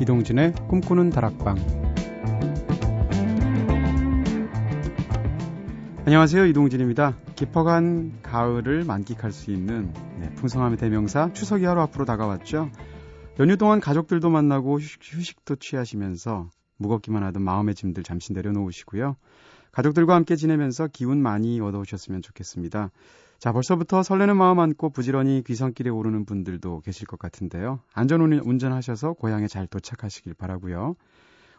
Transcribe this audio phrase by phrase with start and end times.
[0.00, 1.56] 이동진의 꿈꾸는 다락방.
[6.06, 6.46] 안녕하세요.
[6.46, 7.16] 이동진입니다.
[7.34, 12.70] 깊어간 가을을 만끽할 수 있는 네, 풍성함의 대명사 추석이 하루 앞으로 다가왔죠.
[13.40, 19.16] 연휴 동안 가족들도 만나고 휴식, 도 취하시면서 무겁기만 하던 마음의 짐들 잠시 내려놓으시고요.
[19.72, 22.90] 가족들과 함께 지내면서 기운 많이 얻어오셨으면 좋겠습니다.
[23.38, 27.80] 자, 벌써부터 설레는 마음 안고 부지런히 귀성길에 오르는 분들도 계실 것 같은데요.
[27.92, 30.96] 안전 운전하셔서 고향에 잘 도착하시길 바라고요.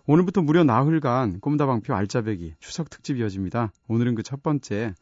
[0.05, 3.71] 오늘부터 무려 나흘간 꼼다방표 알짜배기 추석 특집 이어집니다.
[3.87, 4.93] 오늘은 그 첫 번째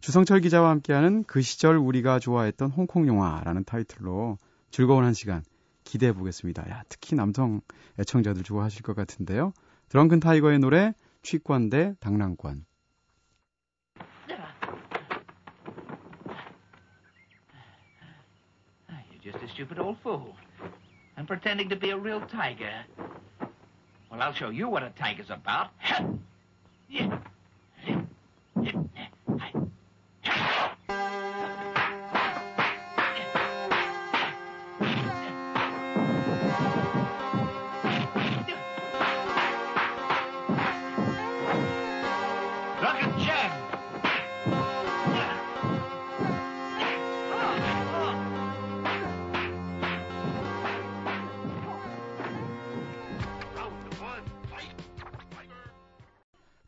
[0.00, 4.36] 주성철 기자와 함께하는 그 시절 우리가 좋아했던 홍콩 영화라는 타이틀로
[4.70, 5.42] 즐거운 한 시간
[5.84, 6.68] 기대해 보겠습니다.
[6.68, 7.62] 야, 특히 남성
[7.98, 9.54] 애청자들 좋아하실 것 같은데요.
[9.88, 10.92] 드렁큰 타이거의 노래
[11.23, 12.65] 취권 대 당랑권.
[19.21, 20.33] just a stupid old fool.
[21.17, 22.71] I'm pretending to be a real tiger.
[24.09, 25.71] Well, I'll show you what a tiger's about.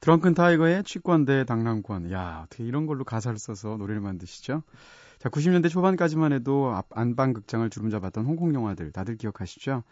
[0.06, 2.12] 드렁큰 타이거의 취권 대 당랑권.
[2.12, 4.62] 야, 어떻게 이런 걸로 가사를 써서 노래를 만드시죠?
[5.18, 9.82] 자, 90년대 초반까지만 해도 안방 극장을 주름 잡았던 홍콩 영화들 다들 기억하시죠?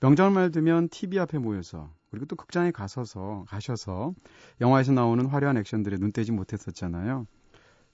[0.00, 4.14] 명절말 되면 TV 앞에 모여서 그리고 또 극장에 가서서 가셔서
[4.62, 7.26] 영화에서 나오는 화려한 액션들에 눈 떼지 못했었잖아요.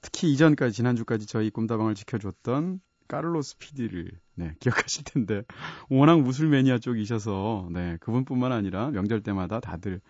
[0.00, 5.42] 특히 이전까지 지난주까지 저희 꿈다방을 지켜줬던 까를로스 PD를 네, 기억하실 텐데
[5.90, 10.00] 워낙 무술 매니아 쪽이셔서 네, 그분뿐만 아니라 명절 때마다 다들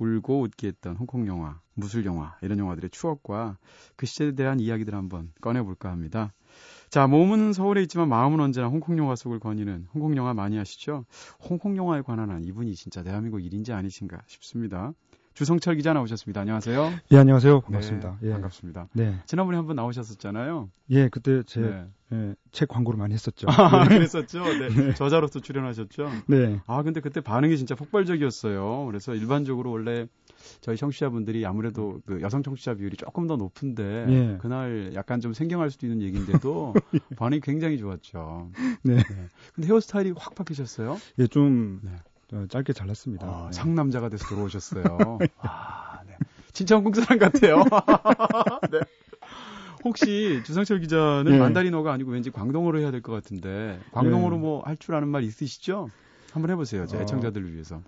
[0.00, 3.58] 울고 웃게 했던 홍콩 영화, 무술 영화 이런 영화들의 추억과
[3.96, 6.32] 그 시대에 대한 이야기들 한번 꺼내볼까 합니다.
[6.88, 11.04] 자, 몸은 서울에 있지만 마음은 언제나 홍콩 영화 속을 거니는 홍콩 영화 많이 아시죠?
[11.48, 14.92] 홍콩 영화에 관한 한 이분이 진짜 대한민국 일인지 아니신가 싶습니다.
[15.40, 16.42] 주성철 기자 나오셨습니다.
[16.42, 16.92] 안녕하세요.
[17.12, 17.62] 예, 안녕하세요.
[17.62, 18.18] 반갑습니다.
[18.20, 18.32] 네, 예.
[18.34, 18.88] 반갑습니다.
[18.92, 19.22] 네.
[19.24, 20.68] 지난번에 한번 나오셨었잖아요.
[20.90, 21.84] 예, 그때 제 네.
[22.12, 23.46] 예, 책 광고를 많이 했었죠.
[23.48, 24.44] 아, 그랬었죠.
[24.44, 24.92] 네.
[24.92, 26.10] 저자로서 출연하셨죠.
[26.26, 26.60] 네.
[26.66, 28.84] 아, 근데 그때 반응이 진짜 폭발적이었어요.
[28.84, 30.06] 그래서 일반적으로 원래
[30.60, 34.38] 저희 청취자분들이 아무래도 그 여성 청취자 비율이 조금 더 높은데 예.
[34.42, 36.74] 그날 약간 좀 생경할 수도 있는 얘기인데도
[37.16, 38.50] 반응이 굉장히 좋았죠.
[38.82, 38.96] 네.
[38.96, 39.02] 네.
[39.54, 40.98] 근데 헤어스타일이 확 바뀌셨어요?
[41.18, 41.92] 예, 좀 네.
[42.32, 43.26] 어, 짧게 잘랐습니다.
[43.26, 43.52] 아, 네.
[43.52, 44.84] 상남자가 돼서 들어오셨어요.
[45.38, 46.16] 아, 네.
[46.52, 47.64] 진짜 한국 사람 같아요.
[48.70, 48.80] 네.
[49.84, 51.38] 혹시 주성철 기자는 예.
[51.38, 54.40] 만다리노가 아니고 왠지 광동어로 해야 될 것 같은데 광동어로 예.
[54.40, 55.90] 뭐할 줄 아는 말 있으시죠?
[56.32, 56.86] 한번 해보세요.
[56.86, 57.00] 제 어.
[57.00, 57.80] 애청자들을 위해서.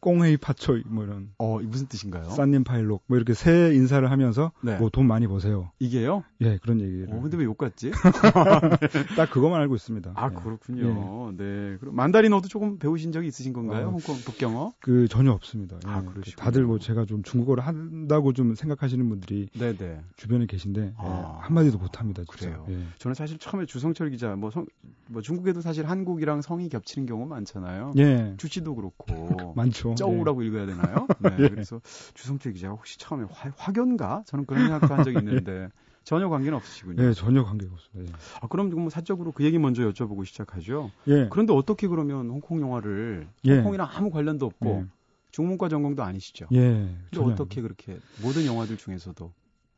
[0.00, 2.24] 꽁헤이 파초이 뭐 이런 어, 이 무슨 뜻인가요?
[2.30, 4.76] 싼님 파일록 뭐 이렇게 새 인사를 하면서 네.
[4.78, 5.70] 뭐돈 많이 버세요.
[5.78, 6.24] 이게요?
[6.40, 7.08] 예, 그런 얘기를.
[7.10, 7.90] 어, 근데 왜 욕 같지?
[9.16, 10.12] 딱 그거만 알고 있습니다.
[10.14, 10.34] 아, 예.
[10.34, 11.32] 그렇군요.
[11.36, 11.76] 네.
[11.80, 13.88] 그럼 만다리노도 조금 배우신 적이 있으신 건가요?
[13.88, 13.90] 어.
[13.90, 14.72] 홍콩 북경어?
[14.80, 15.76] 그 전혀 없습니다.
[15.86, 15.90] 예.
[15.90, 16.44] 아, 그러시군요.
[16.44, 20.00] 다들 뭐 제가 좀 중국어를 한다고 좀 생각하시는 분들이 네네.
[20.16, 21.36] 주변에 계신데 아.
[21.40, 22.22] 예, 한마디도 못합니다.
[22.30, 22.56] 진짜.
[22.56, 22.66] 그래요.
[22.70, 22.84] 예.
[22.98, 24.66] 저는 사실 처음에 주성철 기자, 뭐, 성,
[25.08, 27.92] 뭐 중국에도 사실 한국이랑 성이 겹치는 경우 많잖아요.
[27.98, 28.34] 예.
[28.38, 29.00] 주치도 그렇고.
[29.56, 29.89] 많죠.
[29.94, 31.06] 짜오라고 읽어야 되나요?
[31.20, 31.30] 네.
[31.38, 31.48] 예.
[31.48, 31.80] 그래서
[32.14, 34.24] 주성철 기자가 혹시 처음에 화, 화견가?
[34.26, 35.68] 저는 그런 생각도 한 적이 있는데
[36.04, 37.02] 전혀 관계는 없으시군요.
[37.02, 37.08] 예.
[37.08, 38.18] 예, 전혀 관계가 없습니다.
[38.40, 40.90] 아, 그럼 뭐 사적으로 그 얘기 먼저 여쭤보고 시작하죠.
[41.08, 41.12] 예.
[41.12, 41.28] 예.
[41.30, 43.56] 그런데 어떻게 그러면 홍콩 영화를 예.
[43.56, 44.86] 홍콩이랑 아무 관련도 없고 예.
[45.30, 46.46] 중문과 전공도 아니시죠?
[46.52, 46.88] 예.
[47.16, 49.32] 어떻게 그렇게 모든 영화들 중에서도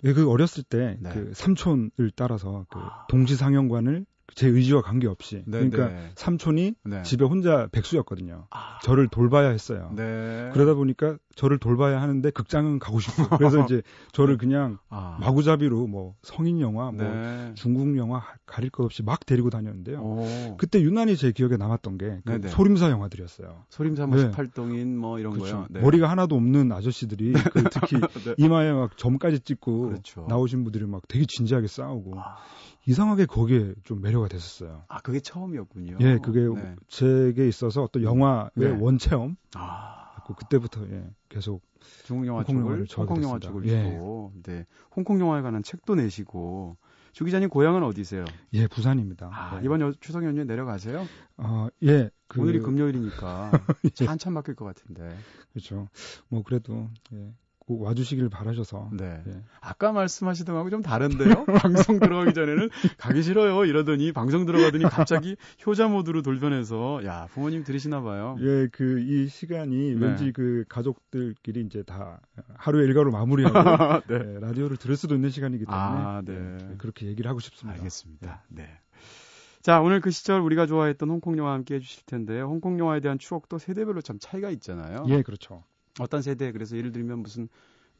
[0.04, 1.10] 예, 그 어렸을 때 네.
[1.10, 3.06] 그 삼촌을 따라서 그 아.
[3.08, 4.04] 동시상영관을
[4.34, 6.10] 제 의지와 관계없이 네, 그러니까 네.
[6.14, 7.02] 삼촌이 네.
[7.02, 8.46] 집에 혼자 백수였거든요.
[8.50, 9.92] 아, 저를 돌봐야 했어요.
[9.94, 10.50] 네.
[10.52, 13.82] 그러다 보니까 저를 돌봐야 하는데 극장은 가고 싶고 그래서 이제
[14.12, 17.52] 저를 그냥 아, 마구잡이로 뭐 성인 영화 뭐 네.
[17.54, 20.00] 중국 영화 가릴 것 없이 막 데리고 다녔는데요.
[20.00, 20.56] 오.
[20.56, 22.48] 그때 유난히 제 기억에 남았던 게 그.
[22.48, 23.64] 소림사 영화들이었어요.
[23.70, 24.30] 소림사 뭐 네.
[24.30, 25.56] 18동인 뭐 이런 그렇죠.
[25.56, 25.66] 거요.
[25.70, 25.80] 네.
[25.80, 28.34] 머리가 하나도 없는 아저씨들이 그 특히 네.
[28.38, 30.26] 이마에 막 점까지 찍고 그렇죠.
[30.28, 32.36] 나오신 분들이 막 되게 진지하게 싸우고 아,
[32.86, 34.84] 이상하게 거기에 좀 매료가 됐었어요.
[34.88, 35.98] 아, 그게 처음이었군요.
[36.00, 36.74] 예, 그게 네.
[36.88, 38.66] 제게 있어서 어떤 영화의 네.
[38.70, 39.36] 원체험.
[39.54, 41.62] 아, 그 그때부터 예, 계속
[42.04, 43.38] 중국 영화 쪽을 홍콩 영화.
[43.38, 43.84] 쪽을 예.
[43.92, 44.66] 주고 네.
[44.94, 46.76] 홍콩 영화에 관한 책도 내시고
[47.12, 48.24] 주 기자님 고향은 어디세요?
[48.54, 49.30] 예 부산입니다.
[49.32, 49.64] 아, 네.
[49.66, 51.06] 이번 여- 추석 연휴에 내려가세요?
[51.36, 53.50] 어, 예, 그, 오늘이 금요일이니까
[53.84, 53.90] 예.
[53.90, 55.14] 차 한참 막힐 것 같은데.
[55.52, 55.88] 그렇죠.
[56.28, 57.32] 뭐 그래도 예,
[57.72, 59.22] 꼭 와주시길 바라셔서 네.
[59.26, 59.42] 예.
[59.60, 61.44] 아까 말씀하시던 거하고 좀 다른데요?
[61.62, 65.36] 방송 들어가기 전에는 가기 싫어요 이러더니 방송 들어가더니 갑자기
[65.66, 68.36] 효자 모드로 돌변해서 야 부모님 들으시나 봐요.
[68.40, 70.06] 예, 그 이 시간이 네.
[70.06, 72.20] 왠지 그 가족들끼리 이제 다
[72.56, 73.52] 하루 일과로 마무리하고
[74.08, 74.34] 네.
[74.34, 76.32] 예, 라디오를 들을 수도 있는 시간이기 때문에 아, 네.
[76.34, 77.78] 예, 그렇게 얘기를 하고 싶습니다.
[77.78, 78.44] 알겠습니다.
[78.48, 78.68] 네.
[79.60, 82.46] 자, 오늘 그 시절 우리가 좋아했던 홍콩 영화 함께 해주실 텐데요.
[82.46, 85.04] 홍콩 영화에 대한 추억도 세대별로 참 차이가 있잖아요.
[85.08, 85.64] 예, 그렇죠.
[86.00, 87.48] 어떤 세대, 그래서 예를 들면 무슨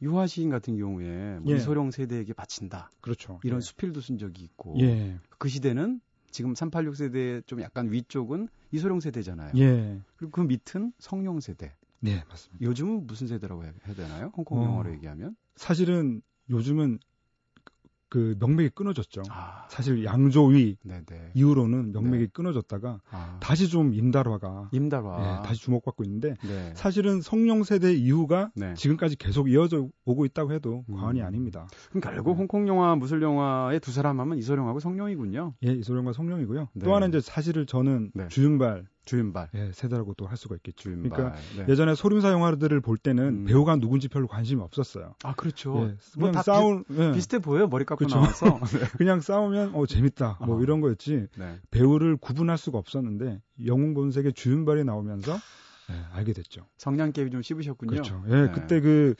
[0.01, 1.57] 유화 시인 같은 경우에 뭐 예.
[1.57, 2.91] 이소룡 세대에게 바친다.
[3.01, 3.39] 그렇죠.
[3.43, 3.61] 이런 예.
[3.61, 4.75] 수필도 쓴 적이 있고.
[4.79, 6.01] 예, 그 시대는
[6.31, 9.51] 지금 386 세대 좀 약간 위쪽은 이소룡 세대잖아요.
[9.57, 11.75] 예, 그리고 그 밑은 성룡 세대.
[11.99, 12.65] 네, 맞습니다.
[12.65, 14.31] 요즘은 무슨 세대라고 해야 되나요?
[14.35, 14.65] 홍콩 어.
[14.65, 15.37] 영화로 얘기하면?
[15.55, 16.99] 사실은 요즘은
[18.13, 19.23] 그 명맥이 끊어졌죠.
[19.31, 21.31] 아, 사실 양조위 네네.
[21.33, 22.29] 이후로는 명맥이 네.
[22.31, 25.39] 끊어졌다가 아, 다시 좀 임달화가 임달화.
[25.41, 26.73] 예, 다시 주목받고 있는데 네.
[26.75, 28.75] 사실은 성룡 세대 이후가 네.
[28.75, 30.95] 지금까지 계속 이어져 오고 있다고 해도 음.
[30.95, 31.65] 과언이 아닙니다.
[31.89, 35.55] 그럼 결국 홍콩 영화, 무술 영화의 두 사람 하면 이소룡하고 성룡이군요.
[35.65, 36.67] 예, 이소룡과 성룡이고요.
[36.71, 36.85] 네.
[36.85, 38.27] 또 하나 이제 사실을 저는 네.
[38.27, 39.49] 주윤발 주윤발.
[39.55, 40.83] 예, 세대라고 또 할 수가 있겠죠.
[40.83, 41.11] 주윤발.
[41.11, 41.65] 그러니까 네.
[41.69, 43.45] 예전에 소림사 영화들을 볼 때는 음.
[43.45, 45.15] 배우가 누군지 별로 관심이 없었어요.
[45.23, 45.73] 아 그렇죠.
[45.75, 47.67] 예, 뭐 그냥 다 싸우 예, 비, 슷해 보여요.
[47.67, 48.15] 머리 깎고 그쵸.
[48.15, 48.59] 나와서.
[48.97, 50.61] 그냥 싸우면 어 재밌다 뭐 어.
[50.61, 51.59] 이런 거였지 네.
[51.71, 55.33] 배우를 구분할 수가 없었는데 영웅 본색의 주윤발이 나오면서
[55.89, 56.65] 예, 알게 됐죠.
[56.77, 57.91] 성냥개비 좀 씹으셨군요.
[57.91, 58.23] 그렇죠.
[58.27, 58.51] 예, 네.
[58.53, 59.15] 그때 그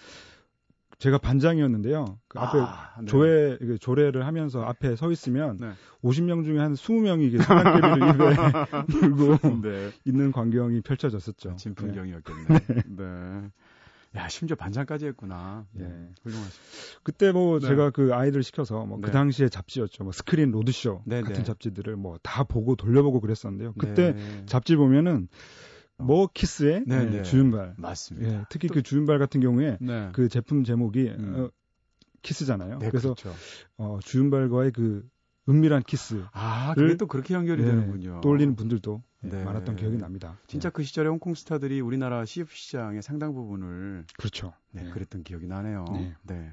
[1.00, 2.20] 제가 반장이었는데요.
[2.28, 3.06] 그 앞에 아, 네.
[3.06, 5.72] 조회 그 조례를 하면서 앞에 서 있으면 네.
[6.04, 9.92] 50명 중에 한 20명이 이게 성냥개비를 입에 물고 네.
[10.06, 11.56] 있는 광경이 펼쳐졌었죠.
[11.58, 11.76] 진 예.
[11.76, 12.60] 풍경이었겠네.
[12.98, 13.50] 네.
[14.16, 15.66] 야, 심지어 반장까지 했구나.
[15.80, 15.84] 예.
[16.24, 16.60] 훌륭하시.
[17.02, 17.68] 그때 뭐 네.
[17.68, 19.12] 제가 그 아이들 시켜서 뭐그 네.
[19.12, 20.04] 당시에 잡지였죠.
[20.04, 21.44] 뭐 스크린 로드쇼 네, 같은 네.
[21.44, 23.74] 잡지들을 뭐 다 보고 돌려보고 그랬었는데요.
[23.78, 24.44] 그때 네.
[24.46, 25.28] 잡지 보면은
[25.98, 27.24] 뭐 키스의 네, 예, 네.
[27.24, 27.76] 주윤발.
[27.78, 28.30] 맞습니다.
[28.30, 30.10] 예, 특히 그 주윤발 같은 경우에 네.
[30.14, 31.34] 그 제품 제목이 음.
[31.38, 31.50] 어,
[32.22, 32.80] 키스잖아요.
[32.80, 33.36] 네, 그래서 그렇죠.
[33.78, 35.08] 어, 주윤발과의 그
[35.50, 38.22] 은밀한 키스 아, 그게 또 그렇게 연결이 네, 되는군요.
[38.22, 39.44] 떠올리는 분들도 예, 네.
[39.44, 40.38] 많았던 기억이 납니다.
[40.48, 44.54] 진짜 예, 그 시절에 홍콩 스타들이 우리나라 CF 시장의 상당 부분을 그렇죠.
[44.72, 44.90] 네, 네.
[44.92, 45.86] 그랬던 기억이 나네요.
[46.24, 46.52] 네.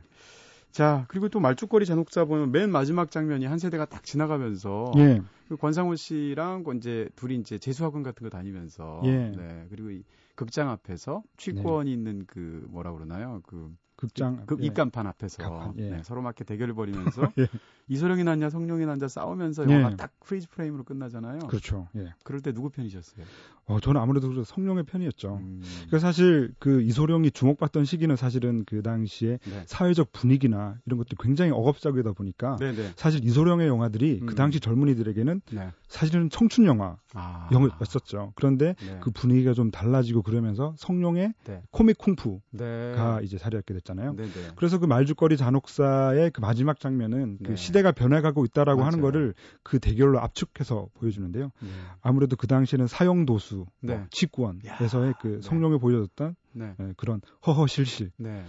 [0.71, 0.73] 네.
[0.73, 5.57] 자, 그리고 또 말죽거리 잔혹사 보면 맨 마지막 장면이 한 세대가 딱 지나가면서 예, 그
[5.57, 9.33] 권상우 씨랑 그 이제 둘이 이제 재수학원 같은 거 다니면서 예.
[9.37, 9.67] 네.
[9.71, 10.03] 그리고 이
[10.35, 13.41] 극장 앞에서 취권이 있는 그 뭐라 그러나요?
[13.47, 14.67] 그 극장 그 예.
[14.67, 15.91] 입간판 앞에서 간판, 예.
[15.91, 17.47] 네, 서로 막 대결을 벌이면서 예.
[17.91, 19.75] 이소룡이 낫냐 성룡이 낫냐 싸우면서 예.
[19.75, 21.41] 영화가 딱 freeze frame으로 끝나잖아요.
[21.49, 21.89] 그렇죠.
[21.97, 22.15] 예.
[22.23, 23.27] 그럴 때 누구 편이셨어요?
[23.67, 25.39] 어, 저는 아무래도 그 성룡의 편이었죠.
[25.41, 29.63] 음, 그러니까 사실 그 이소룡이 주목받던 시기는 사실은 그 당시에 네.
[29.67, 32.93] 사회적 분위기나 이런 것도 굉장히 억압적이다 보니까 네 네.
[32.97, 34.27] 사실 이소룡의 영화들이 음.
[34.27, 35.71] 그 당시 젊은이들에게는 네.
[35.87, 37.49] 사실은 청춘 영화 아.
[37.53, 38.33] 영화였었죠.
[38.35, 38.99] 그런데 네.
[39.01, 41.63] 그 분위기가 좀 달라지고 그러면서 성룡의 네.
[41.71, 42.95] 코믹 쿵푸가 네.
[43.23, 44.17] 이제 자리잡게 됐잖아요.
[44.57, 47.57] 그래서 그 말죽거리 잔혹사의 그 마지막 장면은 그 네.
[47.81, 49.13] 시대가 변해가고 있다라고 하는 맞아요.
[49.13, 51.51] 거를 그 대결로 압축해서 보여주는데요.
[51.61, 51.69] 네.
[52.03, 53.97] 아무래도 그 당시에는 사형 도수, 네.
[53.97, 55.41] 뭐 직권에서의 그 네.
[55.41, 56.75] 성룡에 보여줬던 네.
[56.79, 58.13] 예, 그런 허허실실.
[58.17, 58.45] 네.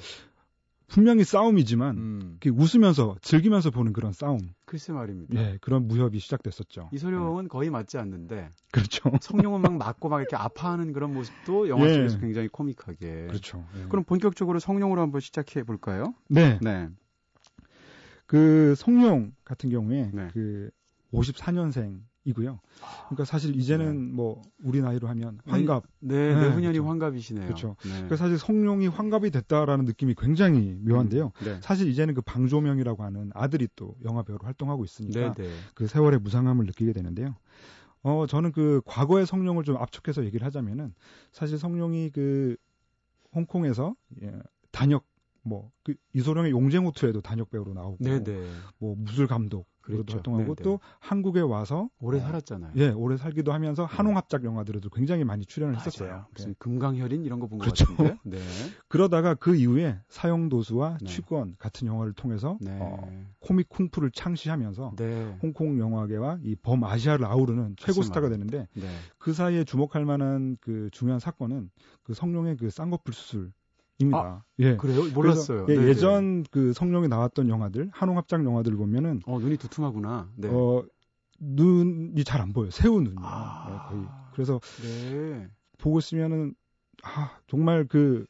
[0.88, 2.40] 분명히 싸움이지만 음.
[2.46, 4.40] 웃으면서 즐기면서 보는 그런 싸움.
[4.66, 5.40] 글쎄 말입니다.
[5.40, 6.90] 예, 그런 무협이 시작됐었죠.
[6.92, 9.10] 이소룡은 거의 맞지 않는데 그렇죠.
[9.22, 11.94] 성룡은 막 맞고 막 이렇게 아파하는 그런 모습도 영화 예.
[11.94, 13.28] 속에서 굉장히 코믹하게.
[13.28, 13.66] 그렇죠.
[13.78, 13.88] 예.
[13.88, 16.14] 그럼 본격적으로 성룡으로 한번 시작해 볼까요?
[16.28, 16.60] 네.
[16.62, 16.90] 네.
[18.32, 20.30] 그 성룡 같은 경우에 네.
[20.32, 20.72] 그
[21.12, 22.60] 54년생이고요.
[23.10, 25.84] 그러니까 사실 이제는 뭐 우리 나이로 하면 환갑.
[26.00, 26.88] 네, 네, 내후년이 그렇죠.
[26.88, 27.44] 환갑이시네요.
[27.44, 27.76] 그렇죠.
[27.84, 27.90] 네.
[27.90, 31.34] 그러니까 사실 성룡이 환갑이 됐다라는 느낌이 굉장히 묘한데요.
[31.42, 31.58] 음, 네.
[31.60, 35.50] 사실 이제는 그 방조명이라고 하는 아들이 또 영화 배우로 활동하고 있으니까 네, 네.
[35.76, 37.36] 그 세월의 무상함을 느끼게 되는데요.
[38.02, 40.94] 어, 저는 그 과거의 성룡을 좀 압축해서 얘기를 하자면은
[41.34, 42.56] 사실 성룡이 그
[43.36, 44.32] 홍콩에서 예,
[44.72, 45.04] 단역
[45.44, 48.48] 뭐 그 이소룡의 용쟁호투에도 단역 배우로 나오고 네, 네.
[48.78, 50.14] 뭐 무술 감독으로도 그렇죠.
[50.18, 50.64] 활동하고 네, 네.
[50.64, 52.74] 또 한국에 와서 오래 어, 살았잖아요.
[52.76, 55.86] 예, 오래 살기도 하면서 한홍합작 영화들에도 굉장히 많이 출연을 맞아요.
[55.86, 56.26] 했었어요.
[56.36, 56.56] 무슨 예.
[56.60, 57.86] 금강혈인 이런 거본것 그렇죠.
[57.96, 58.18] 같은데.
[58.24, 58.40] 네.
[58.90, 61.08] 그러다가 그 이후에 사형도수와 네.
[61.08, 62.78] 취권 같은 영화를 통해서 네.
[62.80, 65.38] 어, 코믹 쿵푸를 창시하면서 네.
[65.42, 68.52] 홍콩 영화계와 이 범아시아를 아우르는 최고 스타가 말입니다.
[68.52, 68.88] 되는데 네.
[69.18, 71.72] 그 사이에 주목할 만한 그 중요한 사건은
[72.04, 73.52] 그 성룡의 그 쌍꺼풀 수술
[74.02, 74.44] 입니다.
[74.60, 74.78] 예.
[74.78, 75.04] 그래요?
[75.14, 75.66] 몰랐어요.
[75.70, 75.88] 예, 네, 네.
[75.90, 80.30] 예전 그 성룡이 나왔던 영화들, 한홍 합작 영화들 을 보면은 어, 눈이 두툼하구나.
[80.36, 80.50] 네.
[80.52, 80.84] 어
[81.40, 82.68] 눈이 잘 안 보여.
[82.68, 83.68] 요 새우 눈이 아.
[83.70, 84.06] 요 거의.
[84.34, 85.48] 그래서 네.
[85.78, 86.54] 보고 있으면은
[87.04, 88.26] 아 정말 그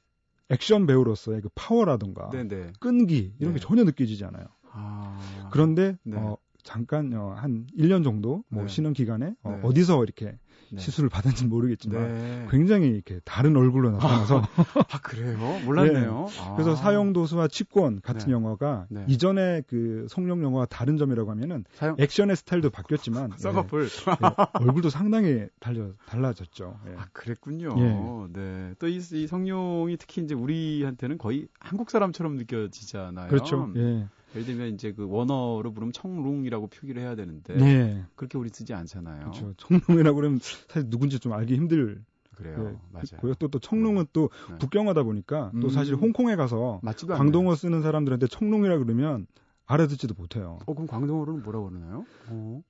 [0.50, 2.72] 액션 배우로서의 그 파워라든가 네, 네.
[2.80, 3.60] 끈기 이런 네.
[3.60, 4.46] 게 전혀 느껴지지 않아요.
[4.72, 5.50] 아.
[5.52, 6.18] 그런데 네.
[6.18, 8.68] 어 잠깐 어, 한 1년 정도 뭐 네.
[8.70, 9.60] 쉬는 기간에 어, 네.
[9.64, 10.38] 어디서 이렇게
[10.72, 10.82] 네.
[10.82, 12.48] 시술을 받은지는 모르겠지만 네.
[12.50, 14.42] 굉장히 이렇게 다른 얼굴로 나타나서
[14.92, 15.38] 아 그래요?
[15.66, 16.28] 몰랐네요.
[16.40, 16.54] 아.
[16.54, 18.32] 그래서 사형 도수와 치권 같은 네.
[18.32, 19.04] 영화가 네.
[19.08, 23.84] 이전에 그 성룡 영화와 다른 점이라고 하면은 사형 액션의 스타일도 바뀌었지만 예, 쌍꺼풀.
[23.84, 26.80] 예, 얼굴도 상당히 달려, 달라졌죠.
[26.88, 26.96] 예.
[26.98, 27.76] 아 그랬군요.
[27.78, 28.40] 예.
[28.40, 28.74] 네.
[28.80, 33.28] 또이 이 성룡이 특히 이제 우리한테는 거의 한국 사람처럼 느껴지잖아요.
[33.28, 33.72] 그렇죠.
[33.76, 34.08] 예.
[34.34, 38.06] 예를 들면 이제 그 원어로 부르면 청룽이라고 표기를 해야 되는데 예.
[38.16, 39.20] 그렇게 우리 쓰지 않잖아요.
[39.20, 39.54] 그렇죠.
[39.58, 42.04] 청룡이라고 그러면 사실 누군지 좀 알기 힘들
[42.36, 42.80] 그래요.
[42.92, 43.20] 맞아요.
[43.20, 43.34] 고요.
[43.36, 44.58] 또, 또 청룡은 또 네.
[44.58, 45.70] 북경어다 보니까 또 음.
[45.70, 46.82] 사실 홍콩에 가서.
[47.10, 49.28] 광동어 쓰는 사람들한테 청룡이라 그러면
[49.68, 50.60] 알아듣지도 못해요.
[50.66, 52.06] 어 그럼 광동어로는 뭐라고 그러나요?
[52.30, 52.62] 어.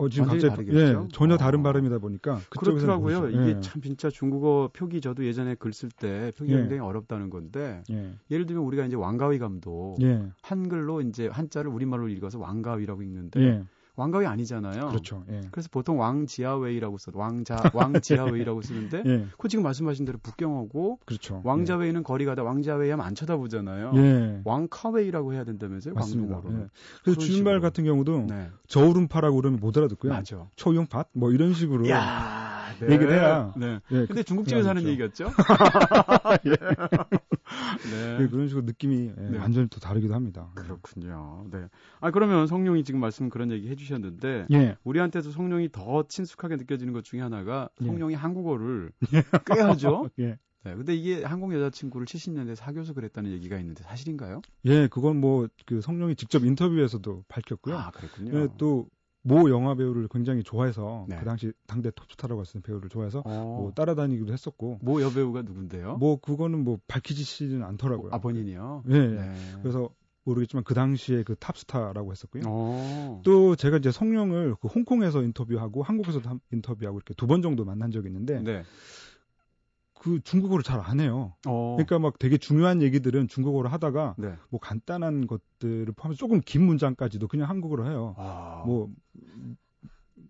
[0.00, 0.78] 어, 지금 갑자기 다르겠죠?
[1.04, 1.62] 예, 전혀 다른 어.
[1.62, 3.20] 발음이다 보니까 그렇더라고요.
[3.20, 3.40] 모르죠.
[3.40, 3.60] 이게 예.
[3.60, 6.62] 참 진짜 중국어 표기 저도 예전에 글 쓸 때 표기가 예.
[6.62, 8.12] 굉장히 어렵다는 건데 예.
[8.30, 10.22] 예를 들면 우리가 이제 왕가위 감도 예.
[10.42, 13.64] 한글로 이제 한자를 우리말로 읽어서 왕가위라고 읽는데 예.
[14.00, 14.88] 왕가위 아니잖아요.
[14.88, 15.24] 그렇죠.
[15.30, 15.42] 예.
[15.50, 19.26] 그래서 보통 왕지하웨이라고 써 왕자 왕지하웨이라고 쓰는데 예.
[19.36, 21.42] 그 지금 말씀하신 대로 북경어고 그렇죠.
[21.44, 23.92] 왕자웨이는 거리 가다 왕자웨이 하면 안 쳐다보잖아요.
[23.96, 24.40] 예.
[24.44, 25.94] 왕카웨이라고 해야 된다면서요?
[25.94, 26.34] 맞습니다.
[26.34, 26.62] 광동어로.
[26.62, 26.68] 예.
[27.04, 27.60] 그래서 식으로.
[27.60, 28.48] 같은 경우도 네.
[28.68, 30.12] 저울음파라고 그러면 못 알아듣고요.
[30.12, 30.46] 맞아.
[30.56, 33.52] 초용밭 뭐 이런 식으로 야, 얘기를 해야.
[33.56, 33.80] 네.
[33.92, 34.92] 예, 근데 중국집에서 하는 그렇죠.
[34.92, 35.30] 얘기였죠?
[37.90, 38.18] 네.
[38.20, 39.38] 예, 그런 식으로 느낌이 예, 네.
[39.38, 40.50] 완전히 또 다르기도 합니다.
[40.54, 41.46] 그렇군요.
[41.50, 41.66] 네.
[42.00, 44.76] 아 그러면 성룡이 지금 말씀 그런 얘기 해주셨는데 예.
[44.84, 47.86] 우리한테도 성룡이 더 친숙하게 느껴지는 것 중에 하나가 예.
[47.86, 48.92] 성룡이 한국어를
[49.46, 50.10] 꽤 하죠.
[50.18, 50.38] 예.
[50.62, 50.74] 네.
[50.74, 54.42] 근데 이게 한국 여자친구를 70년대 사귀어서 그랬다는 얘기가 있는데 사실인가요?
[54.66, 57.78] 예, 그건 뭐 그 성룡이 직접 인터뷰에서도 밝혔고요.
[57.78, 58.38] 아 그랬군요.
[58.40, 58.88] 예, 또
[59.22, 61.16] 모 영화 배우를 굉장히 좋아해서 네.
[61.18, 65.96] 그 당시 당대 톱스타라고 했던 배우를 좋아해서 어, 뭐 따라다니기도 했었고 모 여배우가 누군데요?
[65.98, 68.10] 뭐 그거는 뭐 밝히지는 않더라고요.
[68.12, 68.84] 아 본인이요.
[68.88, 68.98] 예.
[68.98, 69.34] 네.
[69.62, 69.90] 그래서
[70.24, 72.42] 모르겠지만 그 당시에 그 탑스타라고 했었고요.
[72.46, 73.20] 어.
[73.24, 77.90] 또 제가 이제 성룡을 그 홍콩에서 인터뷰하고 한국에서도 한- 인터뷰하고 이렇게 두 번 정도 만난
[77.90, 78.62] 적이 있는데 네.
[80.02, 81.34] 그 중국어를 잘 안 해요.
[81.46, 81.74] 어.
[81.76, 84.34] 그러니까 막 되게 중요한 얘기들은 중국어로 하다가 네.
[84.48, 88.14] 뭐 간단한 것들을 포함해서 조금 긴 문장까지도 그냥 한국어로 해요.
[88.16, 88.62] 아.
[88.66, 88.88] 뭐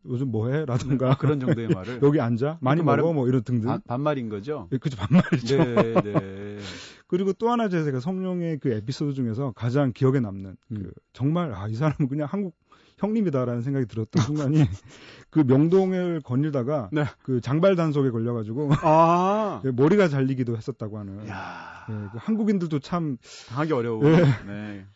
[0.06, 0.64] 요즘 뭐해?
[0.64, 3.68] 라든가 그런 정도의 말을 여기 앉아 많이 그 먹어 말은 뭐 이런 등등.
[3.68, 4.68] 반, 반말인 거죠?
[4.72, 5.56] 예, 그죠 반말이죠.
[5.56, 6.58] 네, 네.
[7.06, 10.76] 그리고 또 하나 제가 성룡의 그 에피소드 중에서 가장 기억에 남는 음.
[10.82, 12.54] 그 정말 아 이 사람은 그냥 한국
[13.00, 14.64] 형님이다라는 생각이 들었던 순간이
[15.30, 17.04] 그 명동을 거닐다가 네.
[17.22, 19.62] 그 장발 단속에 걸려가지고 아.
[19.74, 21.86] 머리가 잘리기도 했었다고 하는 야.
[21.88, 23.16] 예, 그 한국인들도 참
[23.48, 24.04] 당하기 어려워.
[24.06, 24.16] 예.
[24.46, 24.86] 네.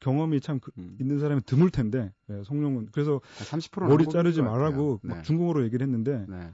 [0.00, 0.96] 경험이 참 그- 음.
[1.00, 5.22] 있는 사람이 드물 텐데 예, 성룡은 그래서 30% 머리 자르지 말라고 막 네.
[5.22, 6.50] 중국어로 얘기를 했는데 네.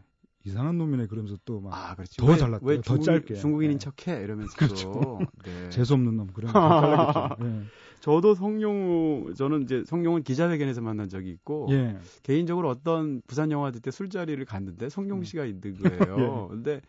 [0.46, 2.16] 이상한 놈이네 그러면서 또 막 아, 그렇지.
[2.18, 2.68] 더 왜- 잘났대요.
[2.70, 3.34] 왜더 중국인, 짧게.
[3.34, 3.90] 중국인인 네.
[3.90, 4.92] 척해 이러면서 그렇죠.
[4.92, 5.18] 또.
[5.44, 5.68] 네.
[5.70, 7.36] 재수 없는 놈 그런 거.
[7.42, 7.62] 예.
[8.00, 11.98] 저도 성룡 저는 이제 성룡은 기자회견에서 만난 적이 있고 예.
[12.22, 15.24] 개인적으로 어떤 부산 영화제 때 술자리를 갔는데 성룡 음.
[15.24, 15.74] 씨가 있는
[16.14, 16.48] 거예요.
[16.48, 16.80] 근데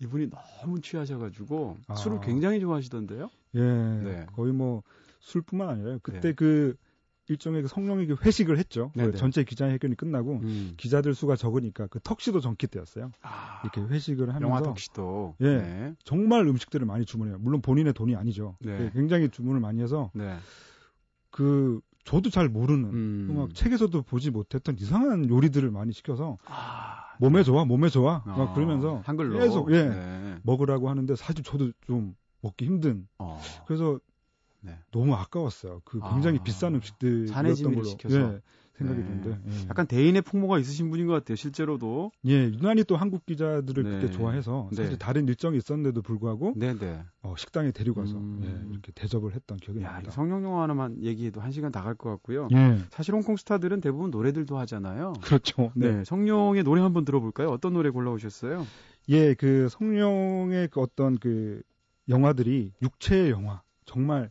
[0.00, 1.94] 이분이 너무 취하셔가지고 아.
[1.94, 3.30] 술을 굉장히 좋아하시던데요.
[3.54, 3.60] 예.
[3.60, 4.26] 네.
[4.34, 4.82] 거의 뭐
[5.20, 6.32] 술뿐만 아니라 그때 네.
[6.32, 6.74] 그
[7.28, 8.90] 일종의 그 성령이 그 회식을 했죠.
[8.94, 9.12] 네네.
[9.12, 10.74] 그 전체 기자회견이 끝나고 음.
[10.76, 13.10] 기자들 수가 적으니까 그 턱시도 전키 때였어요.
[13.22, 15.36] 아, 이렇게 회식을 하면서 영화 덕시도.
[15.40, 15.56] 예.
[15.56, 15.94] 네.
[16.04, 17.38] 정말 음식들을 많이 주문해요.
[17.38, 18.56] 물론 본인의 돈이 아니죠.
[18.60, 18.84] 네.
[18.84, 20.36] 예, 굉장히 주문을 많이 해서 네.
[21.30, 23.26] 그 저도 잘 모르는 음.
[23.28, 28.54] 그막 책에서도 보지 못했던 이상한 요리들을 많이 시켜서 아, 몸에 좋아, 몸에 좋아 어, 막
[28.54, 30.36] 그러면서 한글로 계속 예 네.
[30.42, 33.08] 먹으라고 하는데 사실 저도 좀 먹기 힘든.
[33.18, 33.40] 어.
[33.66, 33.98] 그래서
[34.64, 34.78] 네.
[34.92, 35.82] 너무 아까웠어요.
[35.84, 38.16] 그 굉장히 아, 비싼 음식들이었던 사내지미를 걸로 시켜서.
[38.34, 38.40] 예,
[38.76, 39.06] 생각이 네.
[39.06, 39.68] 드는데 예.
[39.70, 41.36] 약간 대인의 풍모가 있으신 분인 것 같아요.
[41.36, 42.10] 실제로도.
[42.26, 43.88] 예 유난히 또 한국 기자들을 네.
[43.88, 44.98] 그렇게 좋아해서 사실 네.
[44.98, 47.04] 다른 일정이 있었는데도 불구하고 네네.
[47.22, 48.40] 어, 식당에 데리고 가서 음.
[48.42, 50.10] 예, 이렇게 대접을 했던 기억이 야, 이 납니다.
[50.10, 52.48] 성룡 영화 하나만 얘기해도 한 시간 다 갈 것 같고요.
[52.52, 55.12] 예 사실 홍콩 스타들은 대부분 노래들도 하잖아요.
[55.22, 55.70] 그렇죠.
[55.76, 55.92] 네.
[55.98, 56.04] 네.
[56.04, 57.50] 성룡의 노래 한번 들어볼까요?
[57.50, 58.66] 어떤 노래 골라오셨어요?
[59.10, 61.62] 예, 그 성룡의 그 어떤 그
[62.08, 64.30] 영화들이 육체의 영화 정말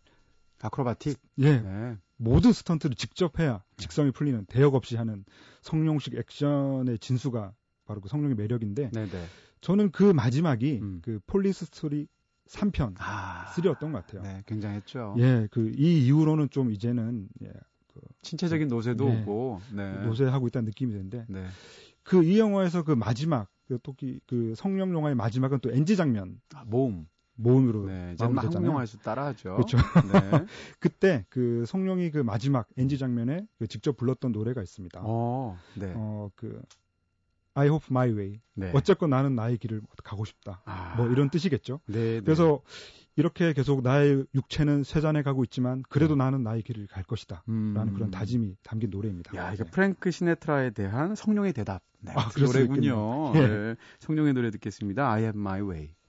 [0.64, 1.20] acrobatic.
[1.40, 1.98] 예 네.
[2.18, 5.26] 모든 스턴트를 직접 해야 직성이 풀리는 대역 없이 하는
[5.62, 7.54] 성룡식 액션의 진수가
[7.86, 9.26] 바로 그 성룡의 매력인데 네네.
[9.62, 11.02] 저는 그 마지막이 음.
[11.04, 12.08] 그 Police Story
[12.48, 13.46] 3편 아.
[13.56, 14.22] 3였던 것 같아요.
[14.22, 15.16] 네, 굉장했죠.
[15.20, 17.52] 예, 그 이 이후로는 좀 이제는 예,
[18.24, 19.22] 신체적인 노쇠도 네.
[19.22, 19.62] 오고.
[19.74, 20.04] 네.
[20.06, 21.46] 노쇠하고 있다는 느낌이 드는데 네.
[22.04, 27.08] 그이 영화에서 그 마지막 그 토끼 그 성룡 영화의 마지막은 또 NG 장면 아, 모음.
[27.36, 28.14] 모음으로 네.
[28.14, 28.26] 이제.
[28.26, 29.56] 영화에서 따라하죠.
[29.56, 29.78] 그렇죠.
[29.78, 29.82] 네.
[30.80, 35.02] 그때 그 성룡이 그 마지막 NG 장면에 그 직접 불렀던 노래가 있습니다.
[35.04, 35.58] 어.
[35.76, 35.94] 네.
[35.96, 36.62] 어, 그
[37.56, 38.40] I hope my way.
[38.56, 38.72] 네.
[38.74, 40.62] 어쨌건 나는 나의 길을 가고 싶다.
[40.66, 40.96] 아.
[40.98, 41.80] 뭐 이런 뜻이겠죠.
[41.88, 42.16] 네.
[42.16, 42.22] 네.
[42.22, 42.62] 그래서
[43.16, 47.44] 이렇게 계속 나의 육체는 쇠잔해 가고 있지만 그래도 나는 나의 길을 갈 것이다.
[47.50, 47.74] 음.
[47.76, 49.36] 라는 그런 다짐이 담긴 노래입니다.
[49.36, 49.70] 야, 이거 네.
[49.70, 51.84] 프랭크 시네트라에 대한 성룡의 대답.
[52.00, 53.34] 네, 아, 그 노래군요.
[53.36, 53.48] 예.
[53.48, 55.12] 네, 성룡의 노래 듣겠습니다.
[55.12, 56.03] I have my way.「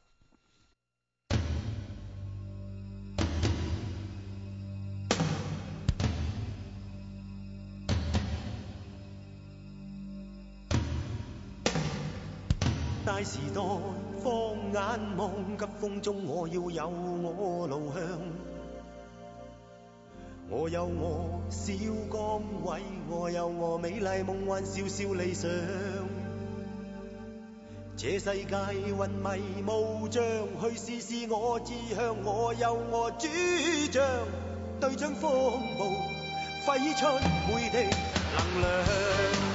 [13.04, 13.60] 大時代
[14.22, 14.32] 放
[14.72, 18.02] 眼望急風中，我要有我路向。
[20.48, 21.72] 我有我小
[22.10, 22.80] 崗位，
[23.10, 25.50] 我有我美麗夢幻，笑笑理想。
[27.96, 30.22] 這世界云迷雾障，
[30.62, 33.28] 去試試我志向，我有我主
[33.92, 34.02] 張，
[34.80, 35.92] 對準風暴，
[36.66, 37.06] 揮出
[37.48, 37.94] 每滴
[38.34, 39.53] 能量。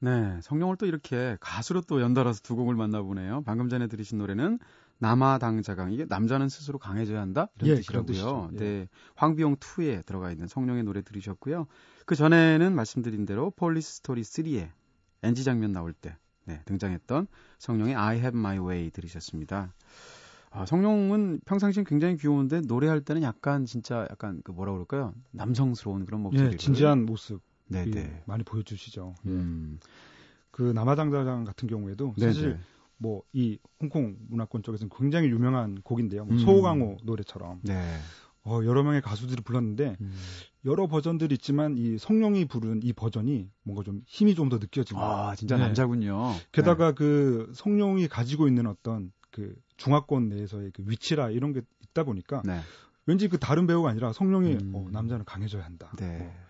[0.00, 3.42] 네, 성룡을 또 이렇게 가수로 또 연달아서 두 곡을 만나보네요.
[3.44, 4.58] 방금 전에 들으신 노래는
[4.98, 8.50] 남아당자강 이게 남자는 스스로 강해져야 한다 이런 예, 뜻이고요.
[8.54, 8.56] 예.
[8.56, 11.66] 네, 황비홍 2에 들어가 있는 성룡의 노래 들으셨고요.
[12.04, 14.70] 그 전에는 말씀드린 대로 Police Story 3에
[15.22, 17.26] NG 장면 나올 때 네, 등장했던
[17.58, 19.74] 성룡의 I Have My Way 들으셨습니다.
[20.50, 25.12] 아, 성룡은 평상시엔 굉장히 귀여운데 노래할 때는 약간 진짜 약간 그 뭐라 그럴까요?
[25.32, 28.22] 남성스러운 그런 목소리를 예, 진지한 모습 네, 이 네.
[28.26, 29.14] 많이 보여주시죠.
[29.26, 29.30] 예.
[29.30, 29.78] 음.
[30.50, 32.58] 그 남아당자장 같은 경우에도 네, 사실 네.
[32.98, 36.24] 뭐이 홍콩 문화권 쪽에서는 굉장히 유명한 곡인데요.
[36.24, 36.38] 뭐 음.
[36.40, 37.96] 소강호 노래처럼 네.
[38.44, 40.14] 어, 여러 명의 가수들이 불렀는데 음.
[40.64, 45.00] 여러 버전들이 있지만 이 성룡이 부른 이 버전이 뭔가 좀 힘이 좀 더 느껴지는.
[45.00, 45.62] 아, 진짜 네.
[45.64, 46.32] 남자군요.
[46.50, 52.42] 게다가 그 성룡이 가지고 있는 어떤 그 중화권 내에서의 그 위치라 이런 게 있다 보니까
[52.44, 52.60] 네.
[53.06, 54.72] 왠지 그 다른 배우가 아니라 성룡이 음.
[54.74, 55.92] 어, 남자는 강해져야 한다.
[55.98, 56.18] 네.
[56.22, 56.47] 어,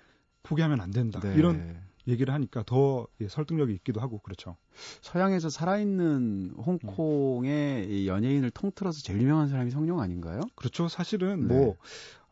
[0.49, 1.21] 포기하면 안 된다.
[1.21, 1.35] 네.
[1.37, 4.57] 이런 얘기를 하니까 더 예, 설득력이 있기도 하고 그렇죠.
[5.03, 10.41] 서양에서 살아있는 홍콩의 이 연예인을 통틀어서 제일 유명한 사람이 성룡 아닌가요?
[10.55, 10.89] 그렇죠.
[10.89, 11.55] 사실은 네.
[11.55, 11.77] 뭐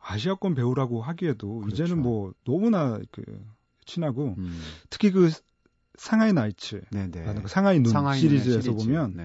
[0.01, 1.85] 아시아권 배우라고 하기에도 그렇죠.
[1.85, 3.23] 이제는 뭐 너무나 그
[3.85, 4.61] 친하고 음.
[4.89, 5.31] 특히 그
[5.97, 7.25] 상하이 나이츠 네네.
[7.25, 8.85] 라는 그 상하이 눈 상하이 시리즈에서 시리즈.
[8.87, 9.25] 보면 네.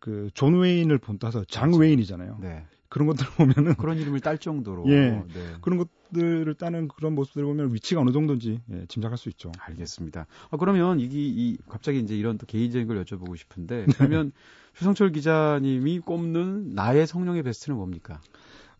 [0.00, 1.82] 그존 웨인을 본따서 장 그렇죠.
[1.82, 2.38] 웨인이잖아요.
[2.40, 2.64] 네.
[2.88, 4.84] 그런 것들 을 보면은 그런 이름을 딸 정도로.
[4.88, 5.10] 예.
[5.10, 5.24] 네.
[5.60, 9.52] 그런 것들을 따는 그런 모습들을 보면 위치가 어느 정도인지 예, 짐작할 수 있죠.
[9.58, 10.26] 알겠습니다.
[10.50, 13.94] 아, 그러면 이게 이 갑자기 이제 이런 또 개인적인 걸 여쭤보고 싶은데 네.
[13.96, 14.32] 그러면
[14.74, 18.20] 최성철 기자님이 꼽는 나의 성룡의 베스트는 뭡니까?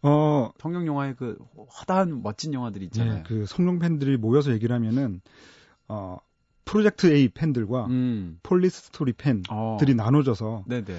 [0.00, 1.36] 어, 성룡 영화의 그
[1.68, 3.18] 화다한 멋진 영화들 있잖아요.
[3.18, 5.20] 예, 그 성룡 팬들이 모여서 얘기를 하면은
[5.88, 6.18] 어,
[6.64, 8.38] Project A 팬들과 음.
[8.42, 9.78] Police Story 팬들이 어.
[9.96, 10.98] 나눠져서 네네.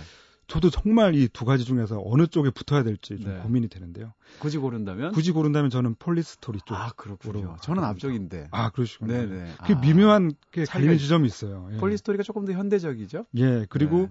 [0.50, 3.40] 저도 정말 이 두 가지 중에서 어느 쪽에 붙어야 될지 좀 네.
[3.42, 4.14] 고민이 되는데요.
[4.40, 5.12] 굳이 고른다면?
[5.14, 6.76] 굳이 고른다면 저는 Police Story 쪽.
[6.76, 7.56] 아 그렇군요.
[7.62, 7.84] 저는.
[7.84, 8.48] 앞쪽인데.
[8.52, 9.14] 아, 그러시군요.
[9.14, 9.54] 네네.
[9.66, 9.80] 그 아.
[9.80, 11.70] 미묘한 게 갈리는 있- 지점이 있어요.
[11.74, 11.78] 예.
[11.78, 13.26] Police Story가 조금 더 현대적이죠?
[13.38, 14.10] 예, 그리고 네.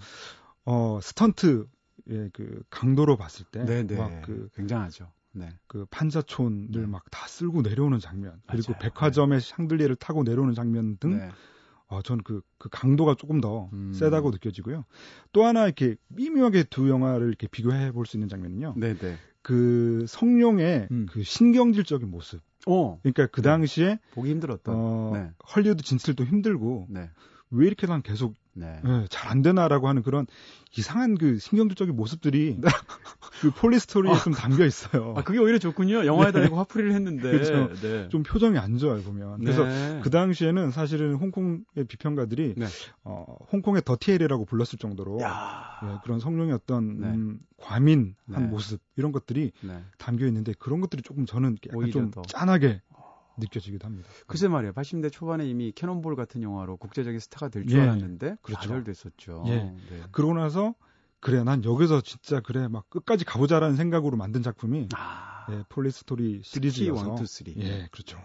[0.65, 1.67] 어 스턴트
[2.11, 3.97] 예, 그 강도로 봤을 때 네네.
[3.97, 5.11] 막 그 굉장하죠.
[5.33, 5.51] 네.
[5.67, 6.87] 그 판자촌을 네.
[6.87, 8.81] 막 다 쓸고 내려오는 장면 그리고 맞아요.
[8.83, 11.31] 백화점의 샹들리에를 타고 내려오는 장면 등
[11.91, 11.97] 네.
[11.97, 13.93] 어, 전 그, 그 강도가 조금 더 음.
[13.93, 14.85] 세다고 느껴지고요.
[15.33, 18.75] 또 하나 이렇게 미묘하게 두 영화를 이렇게 비교해 볼 수 있는 장면은요.
[18.77, 19.17] 네네.
[19.43, 21.07] 그 성룡의 음.
[21.11, 22.41] 그 신경질적인 모습.
[22.67, 23.49] 어 그러니까 그 네.
[23.49, 24.75] 당시에 보기 힘들었던.
[24.77, 25.31] 어, 네.
[25.55, 27.09] 헐리우드 진출도 힘들고 네.
[27.51, 29.07] 왜 이렇게 난 계속 네.
[29.11, 30.27] 잘안 되나라고 하는 그런
[30.77, 32.59] 이상한 그 신경질적인 모습들이
[33.41, 35.15] 그 폴리스토리에 좀 담겨 있어요.
[35.17, 36.05] 아 그게 오히려 좋군요.
[36.05, 37.31] 영화에다 대고 화풀이를 했는데.
[37.31, 37.73] 그렇죠.
[37.81, 38.09] 네.
[38.09, 39.41] 좀 표정이 안 좋아요 보면.
[39.41, 40.01] 그래서 네.
[40.03, 42.67] 그 당시에는 사실은 홍콩의 비평가들이 네.
[43.05, 45.81] 어, 홍콩의 Dirty Harry라고 불렀을 정도로 야.
[45.85, 47.07] 예, 그런 성룡의 어떤 네.
[47.09, 48.39] 음, 과민한 네.
[48.41, 49.83] 모습 이런 것들이 네.
[49.97, 52.23] 담겨 있는데 그런 것들이 조금 저는 약간 좀 더.
[52.23, 52.83] 짠하게
[53.39, 54.09] 느껴지기도 합니다.
[54.27, 54.73] 글쎄 말이야.
[54.73, 57.83] 80년대 초반에 이미 Cannonball 같은 영화로 국제적인 스타가 될 줄 예.
[57.83, 58.63] 알았는데 그렇죠.
[58.63, 59.45] 좌절됐었죠.
[59.47, 59.57] 예.
[59.57, 60.03] 네.
[60.13, 60.75] 그러고 나서
[61.21, 65.47] 그래 난 여기서 진짜 그래 막 끝까지 가보자라는 생각으로 만든 작품이 아.
[65.51, 67.47] 예, Police Story 시리즈여서 1, 2, 3.
[67.59, 68.21] 예, 그렇죠.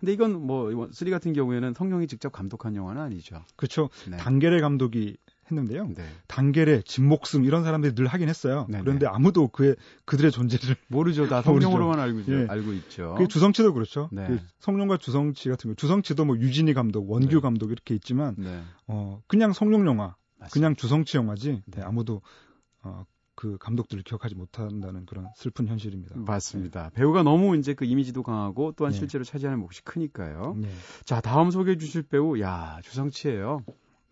[0.00, 3.42] 근데 이건 뭐3 같은 경우에는 성룡이 직접 감독한 영화는 아니죠.
[3.56, 3.88] 그렇죠.
[4.08, 4.18] 네.
[4.18, 5.16] 단계래 감독이
[5.50, 5.88] 했는데요.
[5.94, 6.04] 네.
[6.28, 8.66] 단결에 진목승 이런 사람들이 늘 하긴 했어요.
[8.68, 8.82] 네네.
[8.82, 11.28] 그런데 아무도 그의 그들의 존재를 모르죠.
[11.28, 11.42] 다.
[11.42, 12.32] 성룡으로만 알고, 있죠.
[12.32, 12.46] 예.
[12.48, 13.14] 알고 있죠.
[13.18, 14.08] 그 주성치도 그렇죠.
[14.12, 14.26] 네.
[14.26, 15.74] 그 성룡과 주성치 같은 거.
[15.74, 17.40] 주성치도 뭐 유진이 감독, 원규 네.
[17.40, 18.62] 감독 이렇게 있지만 네.
[18.86, 20.48] 어 그냥 성룡 영화, 맞습니다.
[20.52, 21.62] 그냥 주성치 영화지.
[21.66, 21.78] 네.
[21.78, 22.22] 네, 아무도
[22.82, 23.04] 어
[23.34, 26.16] 그 감독들을 기억하지 못한다는 그런 슬픈 현실입니다.
[26.16, 26.90] 맞습니다.
[26.94, 28.98] 배우가 너무 이제 그 이미지도 강하고 또한 네.
[28.98, 30.56] 실제로 차지하는 몫이 크니까요.
[30.56, 30.68] 네,
[31.04, 33.60] 자, 다음 소개해 주실 배우, 야, 주성치예요.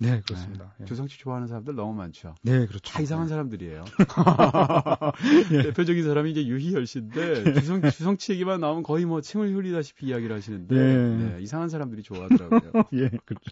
[0.03, 0.65] 네 그렇습니다.
[0.79, 0.83] 네.
[0.83, 0.85] 예.
[0.85, 2.35] 주성치 좋아하는 사람들 너무 많죠.
[2.43, 2.81] 네, 그렇죠.
[2.93, 3.85] 다 이상한 사람들이에요.
[5.53, 5.63] 예.
[5.63, 10.77] 대표적인 사람이 이제 유희열 씨인데 주성, 주성치 얘기만 나오면 거의 뭐 침을 흘리다시피 이야기를 하시는데
[10.77, 11.35] 예.
[11.37, 12.61] 네, 이상한 사람들이 좋아하더라고요.
[12.95, 13.51] 예, 그렇죠.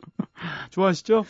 [0.70, 1.24] 좋아하시죠?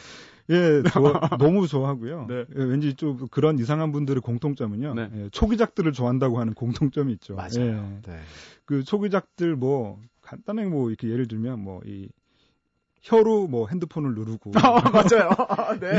[0.51, 2.27] 예, 좋아, 너무 좋아하고요.
[2.29, 2.45] 네.
[2.57, 4.95] 예, 왠지 좀 그런 이상한 분들의 공통점은요.
[4.95, 5.11] 네.
[5.15, 7.35] 예, 초기작들을 좋아한다고 하는 공통점이 있죠.
[7.35, 8.01] 맞아요.
[8.07, 8.19] 예, 네.
[8.65, 12.09] 그 초기작들 뭐 간단하게 뭐 이렇게 예를 들면 뭐 이
[13.03, 15.31] 혀로 뭐 핸드폰을 누르고 맞아요.
[15.81, 15.99] 네.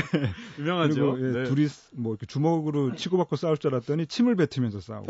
[0.59, 1.13] 유명하죠.
[1.13, 1.43] 그리고 예, 네.
[1.49, 5.07] 둘이 뭐 이렇게 주먹으로 치고받고 싸울 줄 알았더니 침을 뱉으면서 싸우고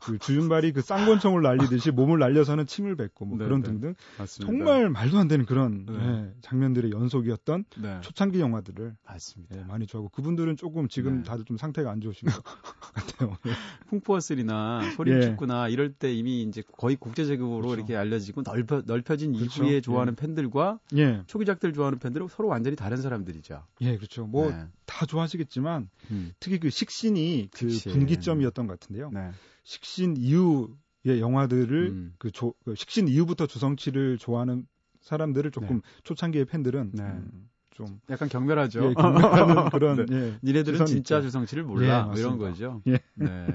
[0.00, 3.68] 그 주윤발이 그 쌍권총을 날리듯이 몸을 날려서는 침을 뱉고 뭐 네, 그런 네.
[3.68, 4.46] 등등 맞습니다.
[4.52, 5.94] 정말 말도 안 되는 그런 네.
[5.94, 8.00] 예, 장면들의 연속이었던 네.
[8.00, 9.56] 초창기 영화들을 맞습니다.
[9.58, 11.22] 예, 많이 좋아하고 그분들은 조금 지금 네.
[11.22, 12.42] 다들 좀 상태가 안 좋으신 것
[12.94, 13.36] 같아요.
[13.46, 13.50] 예.
[13.90, 15.20] 풍포어슬이나 소림 예.
[15.22, 17.74] 축구나 이럴 때 이미 이제 거의 국제제급으로 그렇죠.
[17.76, 19.64] 이렇게 알려지고 넓혀, 넓혀진 그렇죠.
[19.64, 20.16] 이후에 좋아하는 예.
[20.20, 23.62] 팬들과 예, 초기작들 좋아하는 팬들은 서로 완전히 다른 사람들이죠.
[23.82, 24.26] 예, 그렇죠.
[24.26, 25.06] 뭐다 네.
[25.06, 26.32] 좋아하시겠지만 음.
[26.40, 27.92] 특히 그 식신이 그 식신.
[27.92, 29.10] 분기점이었던 것 같은데요.
[29.12, 29.30] 네.
[29.62, 32.14] 식신 이후의 영화들을 음.
[32.18, 34.66] 그, 조, 그 식신 이후부터 주성치를 좋아하는
[35.00, 37.02] 사람들을 조금 초창기의 팬들은 네.
[37.02, 38.90] 음, 좀 약간 경멸하죠.
[38.90, 40.16] 예, 경멸하는 그런 네.
[40.16, 41.28] 예, 니네들은 진짜 있죠.
[41.28, 42.02] 주성치를 예, 몰라.
[42.04, 42.38] 뭐 이런.
[42.38, 42.82] 거죠.
[42.88, 42.98] 예.
[43.14, 43.46] 네.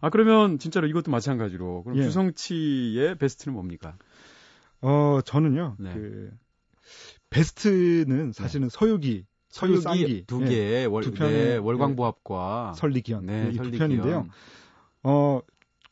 [0.00, 2.02] 아 그러면 진짜로 이것도 마찬가지로 그럼 예.
[2.02, 3.96] 주성치의 베스트는 뭡니까?
[4.80, 5.92] 어 저는요 네.
[5.94, 6.30] 그
[7.30, 13.26] 베스트는 사실은 서유기 서유 쌍기 두 예, 개, 월, 두 편의, 네, 예, 월광보합과 설리기현
[13.26, 13.70] 네, 이두.
[13.70, 14.26] 편인데요.
[15.02, 15.40] 어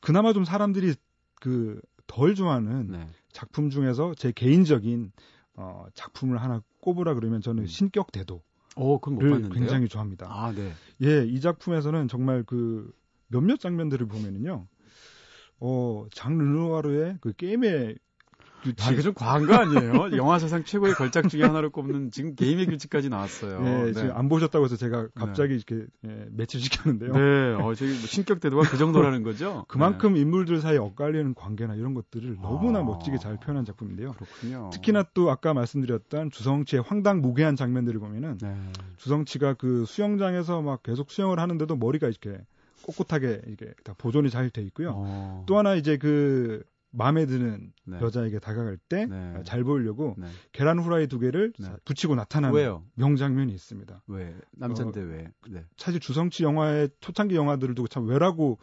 [0.01, 0.94] 그나마 좀 사람들이
[1.40, 3.09] 그 덜 좋아하는 네.
[3.33, 5.12] 작품 중에서 제 개인적인
[5.55, 7.66] 어 작품을 하나 꼽으라 그러면 저는 음.
[7.66, 8.40] 신격대도를
[8.75, 9.51] 그건 못 봤는데요.
[9.51, 10.27] 굉장히 좋아합니다.
[10.29, 10.73] 아, 네.
[11.03, 12.92] 예, 이 작품에서는 정말 그
[13.29, 14.66] 몇몇 장면들을 보면은요.
[15.61, 17.97] 어, 장 르누아르의 그 게임의
[18.64, 18.88] 규칙.
[18.88, 19.92] 아, 이거 좀 과한 거 아니에요?
[20.16, 23.61] 영화 사상 최고의 걸작 중에 하나로 꼽는 지금 게임의 규칙까지 나왔어요.
[23.64, 23.92] 예, 네.
[23.92, 27.12] 지금 안 보셨다고 해서 제가 갑자기 이렇게 예, 매치시켰는데요.
[27.12, 29.64] 네, 어, 저기 뭐 신격 대도가 그 정도라는 거죠?
[29.68, 32.83] 그만큼 인물들 사이에 엇갈리는 관계나 이런 것들을 너무나 아.
[32.83, 34.09] 멋지게 잘 표현한 작품인데요.
[34.11, 34.14] 네.
[34.16, 34.70] 그렇군요.
[34.72, 38.57] 특히나 또 아까 말씀드렸던 주성치의 황당 무계한 장면들을 보면은 네.
[38.96, 42.38] 주성치가 그 수영장에서 막 계속 수영을 하는데도 머리가 이렇게
[42.83, 44.92] 꼿꼿하게 이게 다 보존이 잘 돼 있고요.
[44.94, 46.62] 어, 또 하나 이제 그
[46.96, 48.00] 마음에 드는 네.
[48.00, 49.62] 여자에게 다가갈 때잘 네.
[49.62, 50.28] 보이려고 네.
[50.52, 51.68] 계란 후라이 두 개를 네.
[51.85, 52.85] 붙이고 나타나는 왜요?
[52.94, 54.02] 명장면이 있습니다.
[54.07, 54.35] 왜?
[54.52, 55.33] 남잔데 왜?
[55.50, 55.64] 네.
[55.76, 58.59] 사실 주성치 영화의 초창기 영화들을 두고 참 왜라고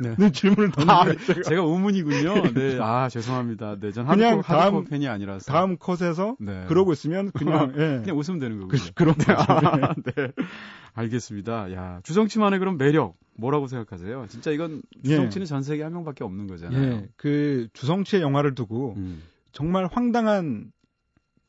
[0.00, 0.14] 네.
[0.18, 2.52] 는 질문을 아, 던지면 제가 제가 우문이군요.
[2.54, 2.78] 네.
[2.82, 3.76] 아, 죄송합니다.
[3.80, 3.92] 네.
[3.92, 5.50] 전 그냥 하드코어 다음- 팬이 아니라서.
[5.52, 6.64] 다음 컷에서 네.
[6.68, 8.00] 그러고 있으면 그냥 예.
[8.02, 8.80] 그냥 웃으면 되는 거군요.
[8.82, 9.32] 그, 그런 거죠.
[9.36, 10.32] 아, 네.
[10.94, 11.72] 알겠습니다.
[11.72, 14.26] 야, 주성치만의 그런 매력 뭐라고 생각하세요?
[14.28, 16.82] 진짜 이건 주성치는 전 세계 한 명밖에 없는 거잖아요.
[16.82, 19.22] 예, 그 주성치의 영화를 두고 음.
[19.52, 20.72] 정말 황당한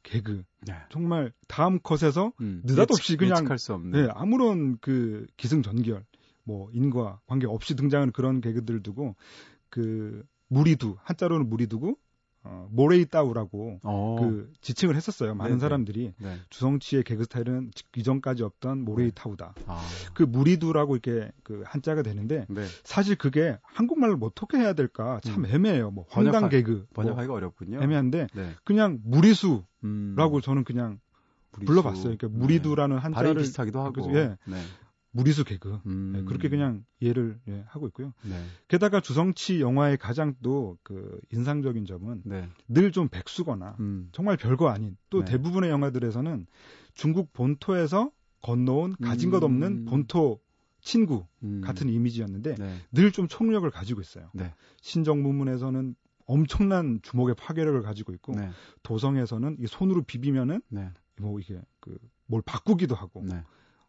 [0.03, 0.73] 개그, 네.
[0.89, 2.61] 정말 다음 컷에서 음.
[2.65, 3.91] 느닷없이 예측- 그냥- 예측할 수 없는.
[3.91, 6.03] 네, 아무런 그 기승전결,
[6.47, 9.15] 뭐 인과 관계 없이 등장하는 그런 개그들을 두고
[9.69, 11.97] 그 무리두 한자로는 무리두고
[12.43, 14.15] 어, 모레이따우라고 어.
[14.21, 15.35] 그 지칭을 했었어요.
[15.35, 15.59] 많은 네네.
[15.59, 16.37] 사람들이 네.
[16.49, 19.55] 주성치의 개그 스타일은 이전까지 없던 모레이타우다.
[19.65, 19.81] 아.
[20.13, 22.63] 그 무리두라고 이렇게 그 한자가 되는데 네.
[22.85, 25.49] 사실 그게 한국말로 뭐 어떻게 해야 될까 참 음.
[25.53, 25.91] 애매해요.
[25.91, 27.81] 뭐 황당 번역하- 개그 뭐 번역하기가 어렵군요.
[27.83, 28.51] 애매한데 네.
[28.63, 30.41] 그냥 무리수라고 음.
[30.41, 31.01] 저는 그냥
[31.51, 31.65] 무리수.
[31.65, 32.15] 불러봤어요.
[32.17, 34.15] 그러니까 무리두라는 발음이 한자를 비슷하기도 하고.
[34.15, 34.37] 예.
[35.17, 35.21] 네.
[35.21, 36.11] 무리수 개그 음.
[36.13, 38.13] 네, 그렇게 그냥 이해를 예, 하고 있고요.
[38.23, 38.39] 네.
[38.67, 42.47] 게다가 주성치 영화의 가장 또 그 인상적인 점은 네.
[42.67, 44.09] 늘좀 백수거나 음.
[44.11, 45.31] 정말 별거 아닌 또 네.
[45.31, 46.45] 대부분의 영화들에서는
[46.93, 49.45] 중국 본토에서 건너온 가진 것 음.
[49.45, 50.39] 없는 본토
[50.81, 51.61] 친구 음.
[51.61, 52.77] 같은 이미지였는데 네.
[52.91, 54.29] 늘좀 총력을 가지고 있어요.
[54.33, 54.53] 네.
[54.81, 58.49] 신정문문에서는 엄청난 주먹의 파괴력을 가지고 있고 네.
[58.83, 60.91] 도성에서는 이 손으로 비비면은 네.
[61.17, 63.43] 뭐 이게 그 뭘 바꾸기도 하고 네.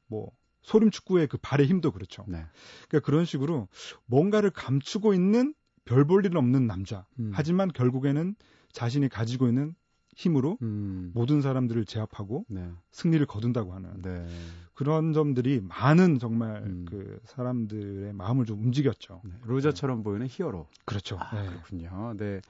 [0.07, 0.31] 뭐
[0.69, 2.25] 소림 축구의 그 발의 힘도 그렇죠.
[2.29, 2.45] 네.
[2.89, 3.69] 그러니까 그런 식으로
[4.05, 5.55] 뭔가를 감추고 있는
[5.87, 7.07] 별 볼 일은 없는 남자.
[7.19, 7.31] 음.
[7.33, 8.35] 하지만 결국에는
[8.73, 9.75] 자신이 가지고 있는
[10.15, 11.13] 힘으로 음.
[11.15, 12.69] 모든 사람들을 제압하고 네.
[12.91, 14.27] 승리를 거둔다고 하는 네.
[14.75, 16.85] 그런 점들이 많은 정말 음.
[16.87, 19.23] 그 사람들의 마음을 좀 움직였죠.
[19.25, 19.31] 네.
[19.45, 20.67] 로저처럼 보이는 히어로.
[20.85, 21.17] 그렇죠.
[21.19, 21.49] 아, 네.
[21.49, 22.15] 그렇군요.
[22.19, 22.43] 네.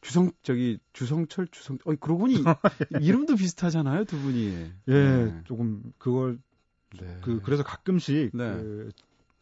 [0.00, 2.42] 주성 저기 주성철 주성 어 그러고 보니
[3.02, 4.70] 이름도 비슷하잖아요, 두 분이.
[4.88, 5.40] 예, 네.
[5.44, 6.38] 조금 그걸
[7.00, 7.18] 네.
[7.22, 8.62] 그 그래서 가끔씩 네.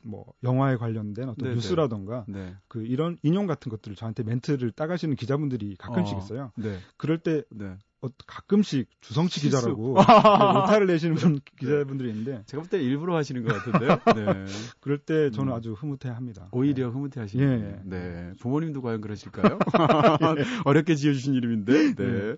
[0.03, 1.55] 그뭐 영화에 관련된 어떤 네네.
[1.57, 2.55] 뉴스라던가 네.
[2.69, 6.53] 그 이런 인용 같은 것들을 저한테 멘트를 따가시는 기자분들이 가끔씩 어, 있어요.
[6.57, 6.79] 네.
[6.97, 7.77] 그럴 때 네.
[8.03, 9.57] 어, 가끔씩 주성치 실수.
[9.57, 10.03] 기자라고 네,
[10.75, 13.89] 오타를 내시는 분 기자분들이 있는데 제가 볼 때 일부러 하시는 것 같은데요.
[14.15, 14.45] 네.
[14.81, 15.57] 그럴 때 저는 음.
[15.57, 16.49] 아주 흐뭇해합니다.
[16.53, 17.71] 오히려 흐뭇해 하시는 예, 네.
[17.73, 17.81] 예.
[17.89, 18.33] 네.
[18.41, 19.59] 부모님도 과연 그러실까요?
[20.67, 21.95] 어렵게 지어주신 이름인데.
[21.95, 22.37] 네.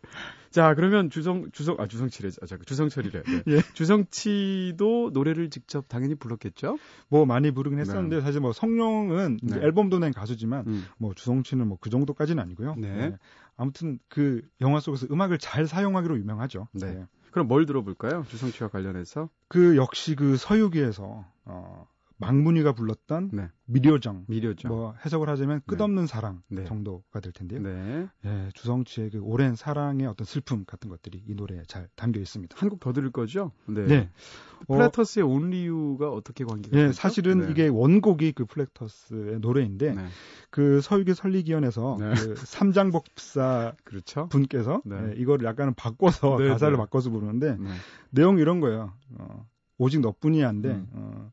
[0.57, 2.31] 자, 그러면 주성, 주성, 아, 주성치래.
[2.41, 3.23] 아, 잠깐, 주성철이래.
[3.25, 3.43] 네.
[3.59, 3.61] 예.
[3.75, 6.79] 주성치도 노래를 직접 당연히 불렀겠죠?
[7.11, 9.57] 뭐 많이 부르긴 했었는데 사실 뭐 성룡은 네.
[9.59, 10.87] 앨범도 낸 가수지만 음.
[10.97, 12.75] 뭐 주성치는 뭐 그 정도까지는 아니고요.
[12.79, 13.19] 네.
[13.59, 16.69] 아무튼 그 영화 속에서 음악을 잘 사용하기로 유명하죠.
[16.73, 17.05] 네.
[17.33, 18.25] 그럼 뭘 들어볼까요?
[18.31, 19.29] 주성치와 관련해서?
[19.49, 21.87] 그 역시 그 서유기에서 어,
[22.19, 23.49] 망문이가 불렀던 네.
[23.67, 24.69] 미료정 미료죠.
[24.69, 26.65] 뭐 해석을 하자면 끝없는 사랑 네.
[26.65, 27.61] 정도가 될 텐데요.
[27.61, 28.07] 네.
[28.25, 32.57] 예, 주성치의 그 오랜 사랑의 어떤 슬픔 같은 것들이 이 노래에 잘 담겨 있습니다.
[32.59, 33.53] 한 곡 더 들을 거죠?
[33.67, 33.85] 네.
[33.87, 34.11] 네.
[34.69, 36.93] 어, Platters의 Only You가 어떻게 관계가 예?
[36.93, 37.51] 사실은 네.
[37.51, 40.07] 이게 원곡이 그 Platters의 노래인데 네.
[40.51, 42.15] 그 서유기 선리기연에서 네.
[42.15, 44.29] 그 삼장법사 그렇죠.
[44.29, 44.97] 분께서 네.
[45.11, 46.79] 예, 이거를 약간 바꿔서 네, 가사를 네.
[46.79, 47.69] 바꿔서 부르는데 네.
[48.11, 48.93] 내용이 이런 거예요.
[49.19, 49.47] 어,
[49.79, 50.87] 오직 너뿐이야인데 음.
[50.93, 51.31] 어,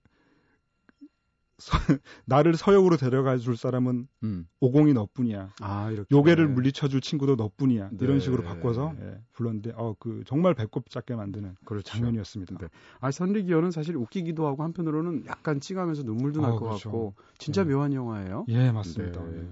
[1.63, 1.71] 서-
[2.25, 4.45] 나를 서역으로 데려가 줄 사람은 음.
[4.59, 5.49] 오공이 너뿐이야.
[5.61, 6.07] 아, 이렇게.
[6.13, 7.89] 요괴를 물리쳐 줄 친구도 너뿐이야.
[7.91, 7.97] 네.
[8.01, 11.83] 이런 식으로 바꿔서 예, 불렀는데 어, 그 정말 배꼽 잡게 만드는 그렇죠.
[11.89, 12.57] 장면이었습니다.
[12.57, 12.67] 네.
[12.99, 16.89] 아, 선리기어는 사실 웃기기도 하고 한편으로는 약간 찡하면서 눈물도 날 아, 것 그렇죠.
[16.89, 17.73] 같고 진짜 네.
[17.73, 18.45] 묘한 영화예요.
[18.49, 19.23] 예, 맞습니다.
[19.23, 19.37] 네.
[19.39, 19.47] 예.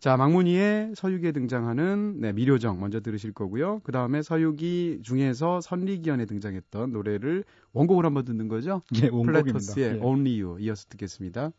[0.00, 3.80] 자, 망문이의 서유기에 등장하는 네, 미료정 먼저 들으실 거고요.
[3.84, 8.82] 그 다음에 서유기 중에서 선리기연에 등장했던 노래를 원곡을 한번 듣는 거죠.
[9.02, 9.42] 예, 원곡입니다.
[9.42, 10.00] 플래터스의 예.
[10.00, 11.52] Only You 이어서 듣겠습니다.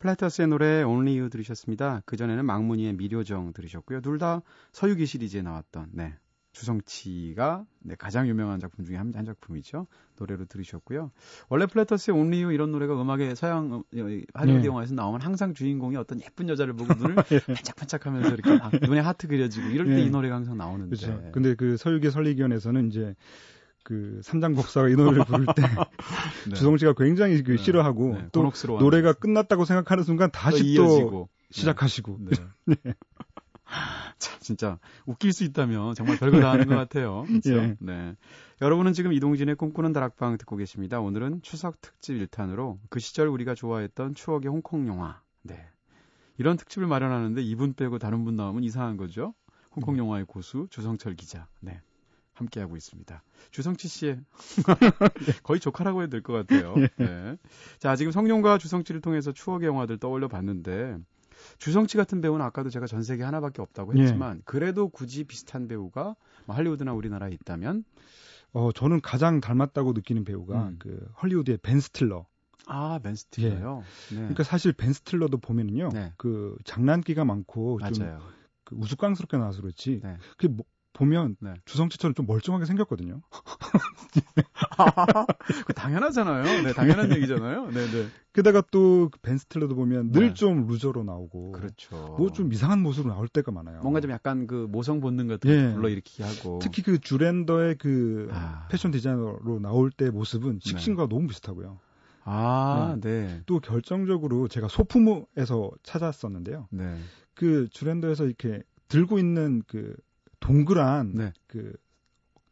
[0.00, 2.02] Platters의 노래 Only You 들으셨습니다.
[2.06, 4.00] 그전에는 막문위의 미료정 들으셨고요.
[4.00, 6.14] 둘 다 서유기 시리즈에 나왔던 네.
[6.52, 9.86] 주성치가 네, 가장 유명한 작품 중에 한, 한 작품이죠.
[10.18, 11.10] 노래로 들으셨고요.
[11.48, 13.84] 원래 Platters의 Only You 이런 노래가 음악의 서양 어, 어,
[14.34, 14.66] 할리우드 네.
[14.66, 17.14] 영화에서 나오면 항상 주인공이 어떤 예쁜 여자를 보고 눈을
[17.46, 20.02] 반짝반짝하면서 이렇게 막 눈에 하트 그려지고 이럴 때 네.
[20.02, 20.96] 이 노래가 항상 나오는데.
[20.96, 21.30] 그렇죠.
[21.32, 23.14] 근데 그 서유기 선리기연에서는 이제
[23.82, 25.62] 그 삼장 법사가 이 노래를 부를 때
[26.48, 26.54] 네.
[26.54, 27.56] 주성치가 굉장히 그 네.
[27.56, 32.30] 싫어하고 네, 또 곤혹스러워 노래가 끝났다고 생각하는 순간 다시 또 이어지고 시작하시고 네.
[34.18, 37.24] 참 진짜 웃길 수 있다면 정말 별거 다 하는 것 같아요.
[37.26, 37.56] 그렇죠?
[37.56, 37.76] 예.
[37.78, 38.16] 네.
[38.60, 41.00] 여러분은 지금 이동진의 꿈꾸는 다락방 듣고 계십니다.
[41.00, 45.20] 오늘은 추석 특집 1탄으로 그 시절 우리가 좋아했던 추억의 홍콩 영화.
[45.42, 45.66] 네.
[46.36, 49.34] 이런 특집을 마련하는데 이분 빼고 다른 분 나오면 이상한 거죠.
[49.72, 51.46] 홍콩 영화의 고수 주성철 기자.
[51.60, 51.80] 네.
[52.40, 53.22] 함께하고 있습니다.
[53.50, 54.20] 주성치 씨의
[55.42, 56.74] 거의 조카라고 해도 될 것 같아요.
[56.96, 57.36] 네.
[57.78, 60.96] 자, 지금 성룡과 주성치를 통해서 추억의 영화들 떠올려 봤는데
[61.58, 64.02] 주성치 같은 배우는 아까도 제가 전 세계 하나밖에 없다고 예.
[64.02, 67.84] 했지만 그래도 굳이 비슷한 배우가 뭐 할리우드나 우리나라에 있다면
[68.52, 70.76] 어 저는 가장 닮았다고 느끼는 배우가 음.
[70.78, 72.26] 그 헐리우드의 벤 스틸러.
[72.66, 73.82] 아, 벤 스틸러요.
[74.10, 74.16] 네.
[74.16, 75.88] 그러니까 사실 벤 스틸러도 보면은요.
[75.92, 76.12] 네.
[76.16, 78.20] 그 장난기가 많고 좀 맞아요.
[78.64, 80.00] 그 우스꽝스럽게 나와서 그렇지.
[80.04, 80.16] 네.
[80.36, 81.54] 그 뭐- 보면 네.
[81.64, 83.22] 주성치처럼 좀 멀쩡하게 생겼거든요.
[85.66, 86.62] 그 당연하잖아요.
[86.62, 87.66] 네, 당연한 얘기잖아요.
[87.70, 88.06] 네, 네.
[88.32, 90.34] 게다가 또 벤 스틸러도 보면 늘 네.
[90.34, 92.14] 좀 루저로 나오고 그렇죠.
[92.18, 93.80] 뭐 좀 이상한 모습으로 나올 때가 많아요.
[93.80, 95.68] 뭔가 좀 약간 그 모성 본능 같은 예.
[95.68, 98.66] 거 불러일으키게 하고 특히 그 주랜더의 그 아.
[98.70, 101.78] 패션 디자이너로 나올 때 모습은 식신과 너무 비슷하고요.
[102.24, 103.42] 아, 네.
[103.46, 106.68] 또 결정적으로 제가 소품에서 찾았었는데요.
[106.70, 106.96] 네.
[107.34, 109.94] 그 주랜더에서 이렇게 들고 있는 그
[110.40, 111.32] 동그란 네.
[111.46, 111.72] 그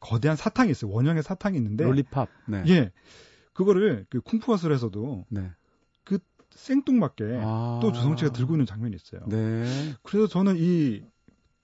[0.01, 0.91] 거대한 사탕이 있어요.
[0.91, 2.29] 원형의 사탕이 있는데 롤리팝.
[2.49, 2.63] 네.
[2.69, 2.93] 예.
[3.53, 5.51] 그거를 그 쿵푸아슬에서도 네.
[6.51, 7.79] 생뚱맞게 아.
[7.81, 9.21] 또 주성치가 들고 있는 장면이 있어요.
[9.29, 9.95] 네.
[10.03, 11.05] 그래서 저는 이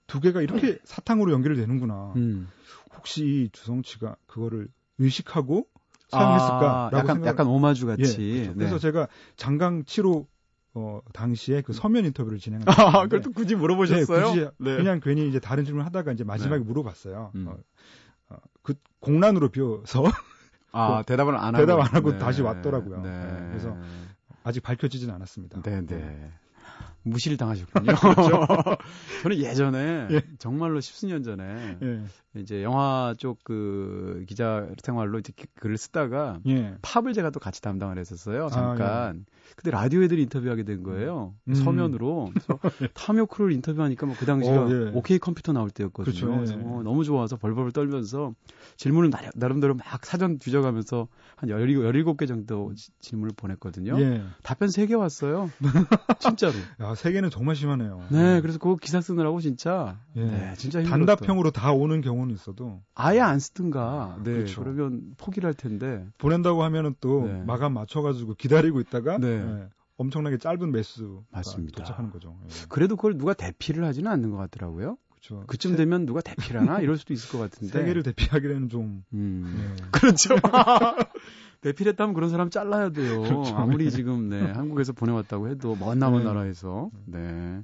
[0.07, 2.13] 두 개가 이렇게 사탕으로 연결되는구나.
[2.15, 2.47] 음.
[2.95, 5.67] 혹시 이 주성치가 그거를 의식하고
[6.09, 7.27] 사용했을까라고 아, 약간 생각.
[7.27, 8.17] 약간 오마주 예, 같이.
[8.17, 8.49] 그렇죠.
[8.51, 8.53] 네.
[8.55, 10.27] 그래서 제가 장강 7호
[10.75, 14.19] 어, 당시에 그 서면 인터뷰를 진행한 아, 그걸 또 굳이 물어보셨어요?
[14.19, 14.75] 네, 굳이 네.
[14.75, 16.65] 그냥 괜히 이제 다른 질문 하다가 이제 마지막에 네.
[16.65, 17.31] 물어봤어요.
[17.33, 17.47] 음.
[17.47, 17.57] 어,
[18.29, 20.03] 어, 그 공란으로 비워서
[20.73, 21.57] 아, 대답을 안 하고.
[21.57, 23.01] 대답 안 하고 다시 왔더라고요.
[23.01, 23.09] 네.
[23.09, 23.77] 네, 그래서
[24.43, 25.61] 아직 밝혀지진 않았습니다.
[25.61, 26.31] 네, 네.
[27.05, 27.91] 무시를 당하셨군요.
[29.23, 30.21] 저는 예전에 예.
[30.39, 32.01] 정말로 십수년 전에 예.
[32.41, 36.75] 이제 영화 쪽 그 기자 생활로 이제 기- 글을 쓰다가 예.
[36.81, 38.45] 팝을 제가 또 같이 담당을 했었어요.
[38.45, 39.25] 아, 잠깐.
[39.55, 41.35] 근데 라디오 애들이 인터뷰하게 된 거예요.
[41.47, 41.53] 음.
[41.53, 42.31] 서면으로.
[42.33, 42.59] 그래서
[42.95, 44.91] 타미오크를 인터뷰하니까 뭐 그 당시가 어, 예.
[44.93, 46.15] 오케이 컴퓨터 나올 때였거든요.
[46.15, 46.55] 그렇죠, 예.
[46.63, 48.33] 어, 너무 좋아서 벌벌 떨면서
[48.77, 53.99] 질문을 나, 나름 대로 막 사전 뒤져가면서 한 17, 17개 정도 지- 질문을 보냈거든요.
[54.01, 54.23] 예.
[54.41, 55.51] 답변 3개 왔어요.
[56.19, 56.53] 진짜로.
[56.81, 58.07] 야, 세계는 정말 심하네요.
[58.09, 60.21] 네, 그래서 그거 기사 쓰느라고 진짜 예.
[60.23, 61.05] 네, 진짜 힘들었어요.
[61.05, 64.17] 단답형으로 다 오는 경우는 있어도 아예 안 쓰든가.
[64.23, 64.61] 네, 그렇죠.
[64.63, 66.05] 그러면 포기를 할 텐데.
[66.17, 67.43] 보낸다고 하면은 또 네.
[67.45, 69.27] 마감 맞춰가지고 기다리고 있다가 네.
[69.27, 71.83] 예, 엄청나게 짧은 매수가 맞습니다.
[71.83, 72.35] 도착하는 거죠.
[72.45, 72.49] 예.
[72.69, 74.97] 그래도 그걸 누가 대피를 하지는 않는 것 같더라고요.
[75.11, 75.45] 그렇죠.
[75.47, 77.71] 그쯤 세- 되면 누가 대피를 하나 이럴 수도 있을 것 같은데.
[77.79, 79.55] 세계를 대피하기에는 좀 음.
[79.57, 79.83] 예.
[79.91, 80.35] 그렇죠.
[81.65, 83.21] 대피를 했다면 그런 사람 잘라야 돼요.
[83.43, 83.55] 그렇죠.
[83.55, 86.25] 아무리 지금 네, 한국에서 보내왔다고 해도 먼 남은 네.
[86.25, 86.91] 나라에서.
[87.05, 87.63] 네.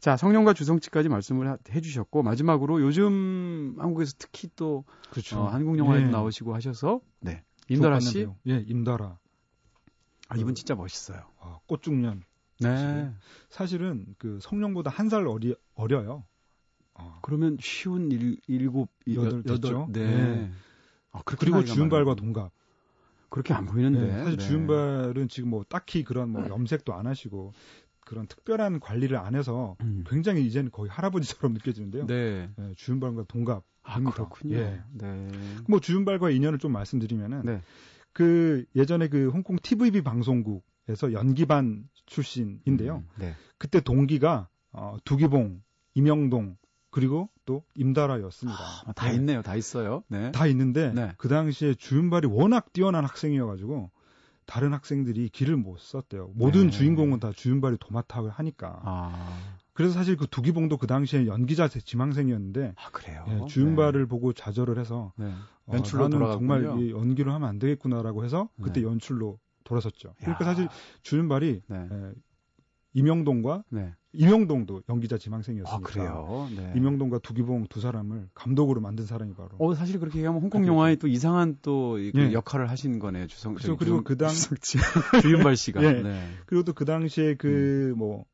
[0.00, 5.38] 자, 성령과 주성치까지 말씀을 하- 해주셨고 마지막으로 요즘 한국에서 특히 또 그렇죠.
[5.40, 6.10] 어, 한국 영화에도 예.
[6.10, 7.42] 나오시고 하셔서 네.
[7.68, 8.34] 임다라 씨, 배우.
[8.48, 9.16] 예, 임다라.
[10.28, 11.20] 아, 이분 진짜 멋있어요.
[11.40, 12.22] 아, 꽃중년.
[12.58, 13.12] 네.
[13.48, 16.24] 사실은 그 성령보다 한 살 어리 어려요.
[16.94, 17.18] 어.
[17.22, 19.86] 그러면 쉬운 일, 일곱, 이- 여덟 여- 됐죠?
[19.92, 20.04] 네.
[20.04, 20.50] 네.
[21.12, 22.14] 아, 그리고 주윤발과.
[22.16, 22.50] 동갑.
[23.28, 24.00] 그렇게 안 보이는데.
[24.00, 24.46] 네, 사실 네.
[24.46, 27.52] 주윤발은 지금 뭐 딱히 그런 뭐 염색도 안 하시고
[28.00, 30.04] 그런 특별한 관리를 안 해서 음.
[30.08, 32.06] 굉장히 이제는 거의 할아버지처럼 느껴지는데요.
[32.06, 32.48] 네.
[32.58, 33.64] 예, 주윤발과 동갑.
[33.82, 34.56] 아, 그렇군요.
[34.56, 34.80] 예.
[34.92, 35.28] 네.
[35.68, 37.62] 뭐 주윤발과 인연을 좀 말씀드리면은 네.
[38.12, 42.96] 그 예전에 그 홍콩 TVB 방송국에서 연기반 출신인데요.
[42.96, 43.34] 음, 네.
[43.58, 45.62] 그때 동기가 어, 두기봉,
[45.94, 46.56] 임영동
[46.90, 48.58] 그리고 또 임다라였습니다.
[48.86, 49.14] 아, 다 네.
[49.14, 49.40] 있네요.
[49.40, 50.02] 다 있어요.
[50.08, 50.30] 네.
[50.32, 51.12] 다 있는데 네.
[51.16, 53.90] 그 당시에 주윤발이 워낙 뛰어난 학생이어가지고
[54.44, 56.32] 다른 학생들이 길을 못 썼대요.
[56.34, 56.70] 모든 네.
[56.70, 58.80] 주인공은 다 주윤발이 도맡아 하니까.
[58.84, 59.38] 아.
[59.72, 63.24] 그래서 사실 그 두기봉도 그 당시에 연기자 지망생이었는데 아, 그래요.
[63.28, 65.26] 예, 주윤발을 보고 좌절을 해서 네.
[65.66, 66.62] 어, 연출로 나는 돌아갔군요.
[66.62, 68.86] 정말 이 연기를 하면 안 되겠구나라고 해서 그때 네.
[68.86, 70.14] 연출로 돌아섰죠.
[70.18, 70.48] 그러니까 야.
[70.48, 70.68] 사실
[71.02, 71.88] 주윤발이 네.
[71.92, 72.12] 예,
[72.94, 73.92] 임영동과 네.
[74.16, 76.48] 임영동도 연기자 아, 지망생이었으니까 그래요.
[76.56, 76.72] 네.
[76.76, 80.72] 임영동과 두기봉 두 사람을 감독으로 만든 사람이 바로 어, 사실 그렇게 얘기하면 홍콩 그렇죠.
[80.74, 82.32] 영화에 또 이상한 또그 예.
[82.32, 83.26] 역할을 하신 거네요.
[83.26, 83.76] 주성 그렇죠.
[83.76, 84.30] 그리고 주- 그 당-
[85.22, 85.82] 주윤발 씨가.
[85.82, 86.02] 예.
[86.02, 86.28] 네.
[86.46, 88.24] 그리고 또 그 당시에 그뭐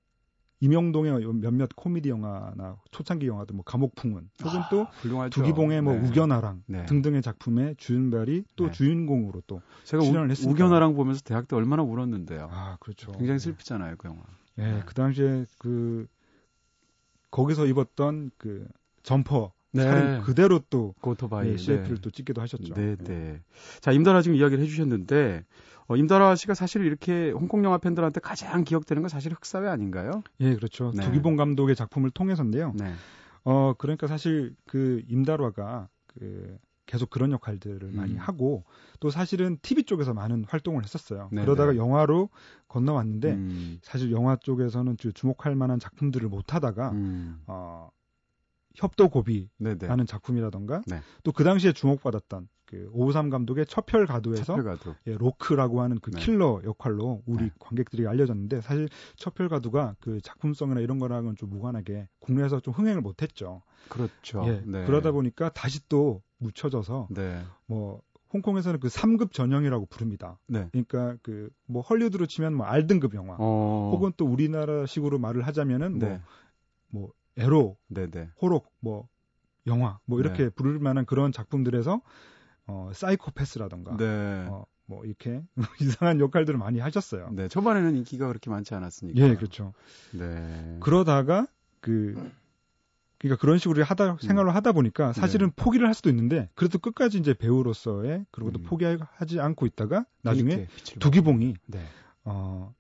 [0.61, 5.31] 임영동의 몇몇 코미디 영화나 초창기 영화도 뭐 감옥풍은 혹은 또 훌륭하죠.
[5.41, 6.09] 두기봉의 뭐 아, 네.
[6.09, 6.87] 우견아랑 네.
[6.87, 8.71] 등등의 작품에 주윤발이 또 네.
[8.73, 10.53] 주인공으로 또 제가 출연을 우, 했으니까.
[10.53, 12.49] 우견아랑 보면서 대학 때 얼마나 울었는데요.
[12.53, 13.11] 아, 그렇죠.
[13.13, 14.21] 굉장히 슬프잖아요, 그 영화.
[14.59, 14.83] 예, 네.
[14.87, 16.07] 그 당시에 그
[17.31, 18.67] 거기서 입었던 그
[19.03, 20.21] 점퍼 네.
[20.25, 21.53] 그대로 또그 오토바이.
[21.53, 22.01] 예, CF를 네.
[22.01, 22.75] 또 찍기도 하셨죠.
[22.75, 23.41] 네, 네.
[23.81, 25.45] 자, 임다라 지금 이야기를 해 주셨는데,
[25.89, 30.23] 어, 임다라 씨가 사실 이렇게 홍콩 영화 팬들한테 가장 기억되는 건 사실 흑사회 아닌가요?
[30.41, 30.93] 예, 그렇죠.
[30.95, 31.03] 네.
[31.03, 32.75] 두기봉 감독의 작품을 통해서인데요.
[32.79, 32.93] 네.
[33.45, 38.19] 어, 그러니까 사실 그 임다라가 그 계속 그런 역할들을 많이 음.
[38.19, 38.65] 하고
[39.01, 41.29] 또 사실은 TV 쪽에서 많은 활동을 했었어요.
[41.33, 41.79] 네, 그러다가 네.
[41.79, 42.29] 영화로
[42.69, 47.89] 건너왔는데 음, 사실 영화 쪽에서는 주- 주목할 만한 작품들을 못 하다가 음, 어,
[48.75, 50.05] 협도고비라는 네네.
[50.07, 51.01] 작품이라던가 네.
[51.25, 54.97] 또그 당시에 주목받았던 그 오우삼 감독의 첩혈 가도에서 첩혈 가도.
[55.07, 56.21] 예, 로크라고 하는 그 네.
[56.21, 57.51] 킬러 역할로 우리 네.
[57.59, 63.63] 관객들이 알려졌는데 사실 첩혈 가도가 그 작품성이나 이런 거랑은 좀 무관하게 국내에서 좀 흥행을 못했죠.
[63.91, 64.45] 그렇죠.
[64.47, 64.87] 예, 네.
[64.87, 67.43] 그러다 보니까 다시 또 묻혀져서 네.
[67.67, 68.03] 뭐
[68.33, 70.39] 홍콩에서는 그 3급 전형이라고 부릅니다.
[70.47, 70.69] 네.
[70.73, 73.91] 그러니까 그 뭐 헐리우드로 치면 뭐 R등급 영화 어.
[73.93, 76.07] 혹은 또 우리나라식으로 말을 하자면은 네.
[76.07, 76.21] 뭐,
[76.91, 78.29] 뭐 에로, 네네.
[78.41, 79.09] 호록, 뭐
[79.67, 80.51] 영화 뭐 이렇게 네.
[80.51, 82.03] 부를 만한 그런 작품들에서
[82.67, 84.47] 어 사이코패스라던가 네.
[84.49, 85.43] 어, 뭐 이렇게
[85.81, 87.31] 이상한 역할들을 많이 하셨어요.
[87.33, 87.49] 네.
[87.49, 89.19] 초반에는 인기가 그렇게 많지 않았으니까.
[89.19, 89.73] 예, 그렇죠.
[90.13, 90.77] 네.
[90.81, 91.47] 그러다가
[91.81, 92.31] 그
[93.23, 95.53] 그러니까 그런 식으로 하다 생활을 하다 보니까 사실은 네.
[95.57, 98.65] 포기를 할 수도 있는데 그래도 끝까지 이제 배우로서의 그리고 또 음.
[98.65, 101.81] 포기하지 않고 있다가 나중에 빛을 두기봉이 네.
[102.25, 102.75] 어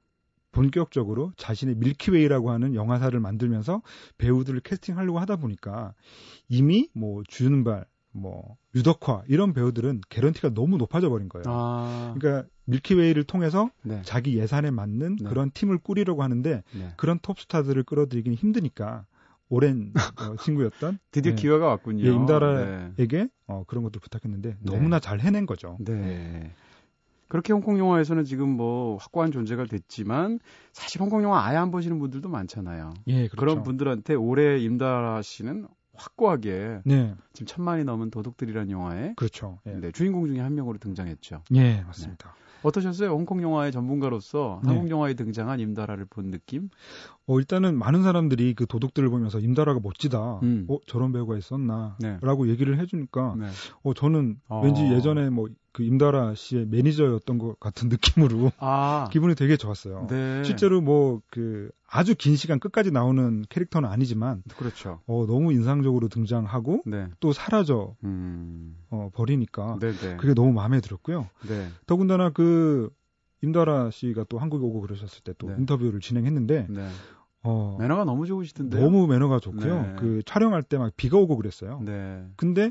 [0.51, 3.83] 본격적으로 자신의 Milkyway라고 하는 영화사를 만들면서
[4.19, 5.95] 배우들을 캐스팅하려고 하다 보니까
[6.49, 11.45] 이미 뭐 주윤발, 뭐 유덕화 이런 배우들은 개런티가 너무 높아져 버린 거예요.
[11.47, 12.15] 아.
[12.19, 14.03] 그러니까 Milkyway를 통해서 네.
[14.05, 15.29] 자기 예산에 맞는 네.
[15.29, 16.93] 그런 팀을 꾸리려고 하는데 네.
[16.97, 19.07] 그런 톱스타들을 끌어들이기는 힘드니까
[19.53, 21.43] 오랜 어, 친구였던 드디어 네.
[21.43, 22.05] 기회가 왔군요.
[22.05, 22.93] 예, 임다라 네.
[22.99, 25.77] 에게 어, 그런 것들 부탁했는데 너무나 잘 해낸 거죠.
[25.81, 26.51] 네.
[27.29, 30.39] 그렇게 홍콩 영화에서는 지금 뭐 확고한 존재가 됐지만
[30.73, 32.95] 사실 홍콩 영화 아예 안 보시는 분들도 많잖아요.
[33.09, 33.57] 예, 그 그렇죠.
[33.57, 35.67] 런 분들한테 올해 임다라 씨는
[36.03, 39.61] 확고하게 네, 지금 천만이 넘은 도둑들이라는 영화에 그렇죠.
[39.67, 41.43] 예, 네, 주인공 중에 한 명으로 등장했죠.
[41.55, 42.35] 예, 맞습니다.
[42.63, 43.11] 어떠셨어요?
[43.11, 44.71] 홍콩 영화의 전문가로서 네.
[44.71, 46.71] 한국 영화에 등장한 임다라를 본 느낌?
[47.27, 50.41] 어, 일단은 많은 사람들이 그 도둑들을 보면서 임다라가 멋지다.
[50.43, 50.67] 음.
[50.69, 51.97] 어, 저런 배우가 있었나.
[51.99, 52.19] 네.
[52.21, 53.47] 라고 얘기를 해주니까, 네.
[53.83, 54.63] 어, 저는 어.
[54.63, 60.07] 왠지 예전에 뭐, 그 임다라 씨의 매니저였던 것 같은 느낌으로 아, 기분이 되게 좋았어요.
[60.11, 60.45] 네.
[60.45, 65.01] 실제로 뭐, 그, 아주 긴 시간 끝까지 나오는 캐릭터는 아니지만, 그렇죠.
[65.07, 67.09] 어, 너무 인상적으로 등장하고, 네.
[67.21, 68.77] 또 사라져, 음.
[68.91, 70.17] 어, 버리니까, 네, 네.
[70.19, 71.29] 그게 너무 마음에 들었고요.
[71.49, 71.69] 네.
[71.87, 72.91] 더군다나 그,
[73.43, 75.57] 임다라 씨가 또 한국에 오고 그러셨을 때또 네.
[75.59, 76.89] 인터뷰를 진행했는데, 네.
[77.45, 78.79] 어, 매너가 너무 좋으시던데.
[78.79, 79.83] 너무 매너가 좋고요.
[79.83, 79.97] 네.
[79.99, 81.81] 그 촬영할 때 막 비가 오고 그랬어요.
[81.85, 82.25] 네.
[82.37, 82.71] 근데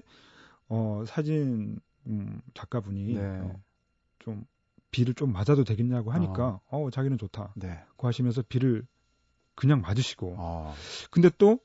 [0.69, 1.77] 어 사진
[2.07, 3.39] 음, 작가분이 네.
[3.41, 3.61] 어,
[4.19, 4.45] 좀
[4.91, 7.79] 비를 좀 맞아도 되겠냐고 하니까 어, 자기는 좋다고 네.
[7.97, 8.85] 하시면서 비를
[9.55, 10.73] 그냥 맞으시고 아,
[11.11, 11.59] 근데 또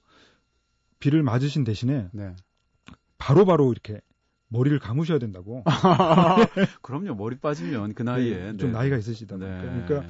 [0.99, 2.35] 비를 맞으신 대신에 네.
[3.19, 4.01] 바로바로 이렇게
[4.49, 5.65] 머리를 감으셔야 된다고
[6.83, 7.15] 그럼요.
[7.15, 8.79] 머리 빠지면 그 나이에 네, 좀 네.
[8.79, 9.47] 나이가 있으시다 네.
[9.47, 10.09] 보니까 그러니까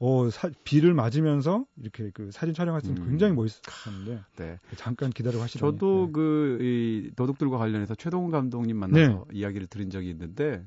[0.00, 3.04] 어 사- 비를 맞으면서 이렇게 그 사진 촬영하시면 음.
[3.06, 4.58] 굉장히 멋있었는데 네.
[4.76, 6.12] 잠깐 기다려 하시더니 저도 네.
[6.12, 10.64] 그, 이, 도둑들과 관련해서 최동훈 감독님 만나서 이야기를 들은 적이 있는데,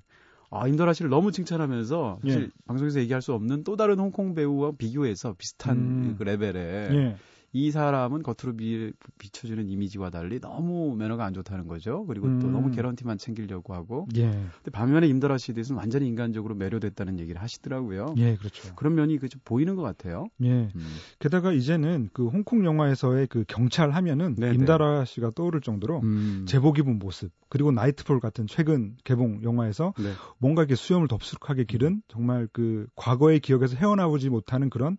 [0.49, 2.49] 아, 임다라 씨를 너무 칭찬하면서, 사실 예.
[2.65, 6.15] 방송에서 얘기할 수 없는 또 다른 홍콩 배우와 비교해서 비슷한 음.
[6.17, 7.15] 그 레벨에, 예.
[7.58, 12.05] 이 사람은 겉으로 비, 비춰주는 이미지와 달리 너무 매너가 안 좋다는 거죠.
[12.08, 12.51] 그리고 또 음.
[12.51, 14.08] 너무 개런티만 챙기려고 하고.
[14.16, 14.30] 예.
[14.30, 18.16] 근데 반면에 임다라 씨에 대해서는 완전히 인간적으로 매료됐다는 얘기를 하시더라고요.
[18.18, 18.74] 예, 그렇죠.
[18.76, 20.28] 그런 면이 그 좀 보이는 것 같아요.
[20.41, 20.49] 예.
[20.49, 20.95] 음.
[21.20, 24.55] 게다가 이제는 그 홍콩 영화에서의 그 경찰 하면은 네네.
[24.55, 26.45] 임다라 씨가 떠오를 정도로 음.
[26.47, 30.12] 제복 입은 모습 그리고 나이트폴 같은 최근 개봉 영화에서 네.
[30.38, 34.97] 뭔가 이렇게 수염을 덥수룩하게 기른 정말 그 과거의 기억에서 헤어나오지 못하는 그런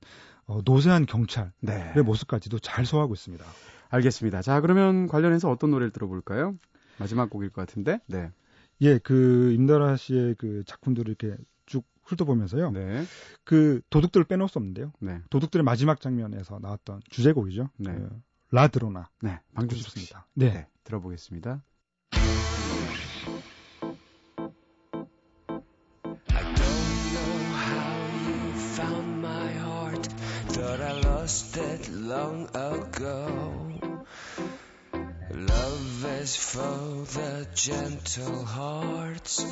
[0.48, 2.02] 어, 노세한 경찰의 네.
[2.02, 3.44] 모습까지도 잘 소화하고 있습니다.
[3.90, 4.42] 알겠습니다.
[4.42, 6.56] 자, 그러면 관련해서 어떤 노래를 들어볼까요?
[6.98, 8.00] 마지막 곡일 것 같은데.
[8.06, 8.32] 네.
[8.80, 11.36] 예, 그 임다라 씨의 그 작품들을 이렇게
[11.66, 12.70] 쭉 훑어보면서요.
[12.70, 13.04] 네.
[13.44, 14.92] 그 도둑들을 빼놓을 수 없는데요.
[15.00, 15.20] 네.
[15.30, 17.68] 도둑들의 마지막 장면에서 나왔던 주제곡이죠.
[17.76, 17.94] 네.
[17.94, 18.08] 그
[18.50, 19.10] 라드로나.
[19.20, 19.40] 네.
[19.70, 19.76] 씨.
[19.82, 20.26] 싶습니다.
[20.34, 20.52] 네.
[20.52, 20.66] 네.
[20.84, 21.62] 들어보겠습니다.
[32.08, 33.68] Long ago.
[35.30, 39.44] Love is for the gentle hearts,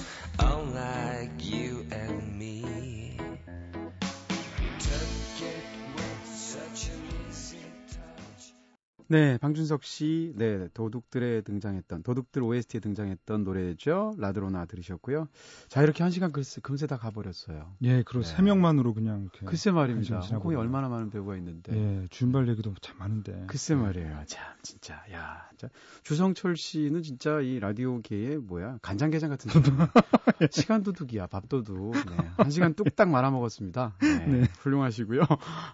[9.08, 14.14] 네, 방준석 씨, 네, 도둑들에 등장했던, 도둑들 OST에 등장했던 노래죠.
[14.18, 15.28] 라드로나 들으셨고요.
[15.68, 17.72] 자, 이렇게 한 시간 글쎄, 금세 다 가버렸어요.
[17.82, 18.34] 예, 그리고 네.
[18.34, 19.46] 세 명만으로 그냥 이렇게.
[19.46, 20.20] 글쎄 말입니다.
[20.20, 20.58] 지나버려요.
[20.58, 21.72] 얼마나 많은 배우가 있는데.
[21.76, 23.44] 예, 주인발 얘기도 참 많은데.
[23.46, 24.24] 글쎄 말이에요.
[24.26, 24.94] 참, 진짜.
[25.12, 25.68] 야, 진짜.
[26.02, 29.88] 주성철 씨는 진짜 이 라디오계의 뭐야, 간장게장 같은 사람.
[30.50, 31.92] 시간 도둑이야, 밥 도둑.
[31.92, 32.16] 네.
[32.36, 33.94] 한 시간 뚝딱 말아먹었습니다.
[34.00, 34.26] 네.
[34.26, 34.42] 네.
[34.58, 35.20] 훌륭하시고요.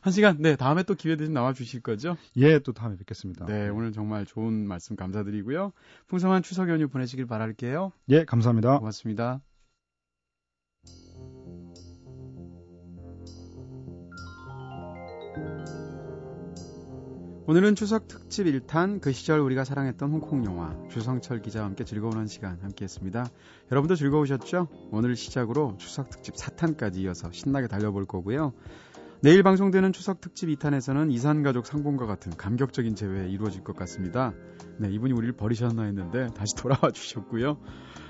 [0.03, 2.19] 한 시간, 네, 다음에 또 기회 되시면 나와 주실 거죠?
[2.37, 3.22] 예, 또 다음에 뵙겠습니다.
[3.47, 5.73] 네, 오늘 정말 좋은 말씀 감사드리고요.
[6.09, 7.93] 풍성한 추석 연휴 보내시길 바랄게요.
[8.09, 8.79] 예, 감사합니다.
[8.79, 9.41] 고맙습니다.
[17.45, 22.29] 오늘은 추석 특집 1탄 그 시절 우리가 사랑했던 홍콩 영화 주성철 기자와 함께 즐거운 한
[22.29, 23.27] 시간 함께했습니다.
[23.71, 24.69] 여러분도 즐거우셨죠?
[24.93, 28.53] 오늘 시작으로 추석 특집 4탄까지 이어서 신나게 달려볼 거고요.
[29.25, 34.35] 내일 방송되는 추석 특집 2탄에서는 이산가족 상봉과 같은 감격적인 재회 이루어질 것 같습니다.
[34.81, 37.57] 네, 이분이 우리를 버리셨나 했는데 다시 돌아와 주셨고요.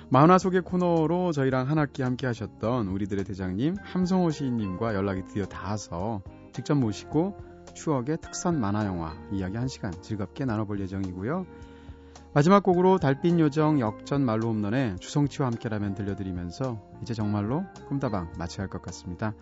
[0.08, 6.22] 만화 소개 코너로 저희랑 한 학기 함께 하셨던 우리들의 대장님 함성호 시인님과 연락이 드디어 닿아서
[6.54, 7.36] 직접 모시고
[7.74, 11.44] 추억의 특선 만화 영화 이야기 한 시간 즐겁게 나눠볼 예정이고요.
[12.34, 18.68] 마지막 곡으로 달빛 요정 역전 말로 홈런의 주성치와 함께라면 들려드리면서 이제 정말로 꿈다방 마쳐야 할
[18.70, 19.34] 것 같습니다.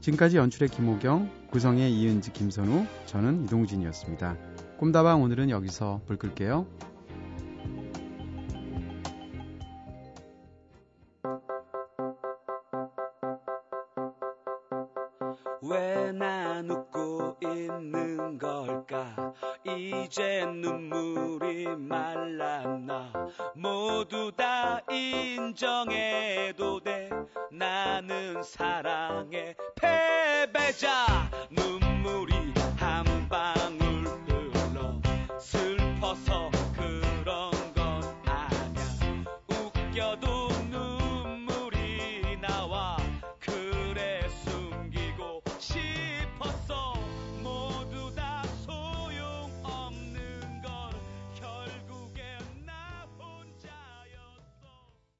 [0.00, 4.36] 지금까지 연출의 김호경, 구성의 이은지, 김선우, 저는 이동진이었습니다.
[4.78, 6.66] 꿈다방 오늘은 여기서 불 끌게요.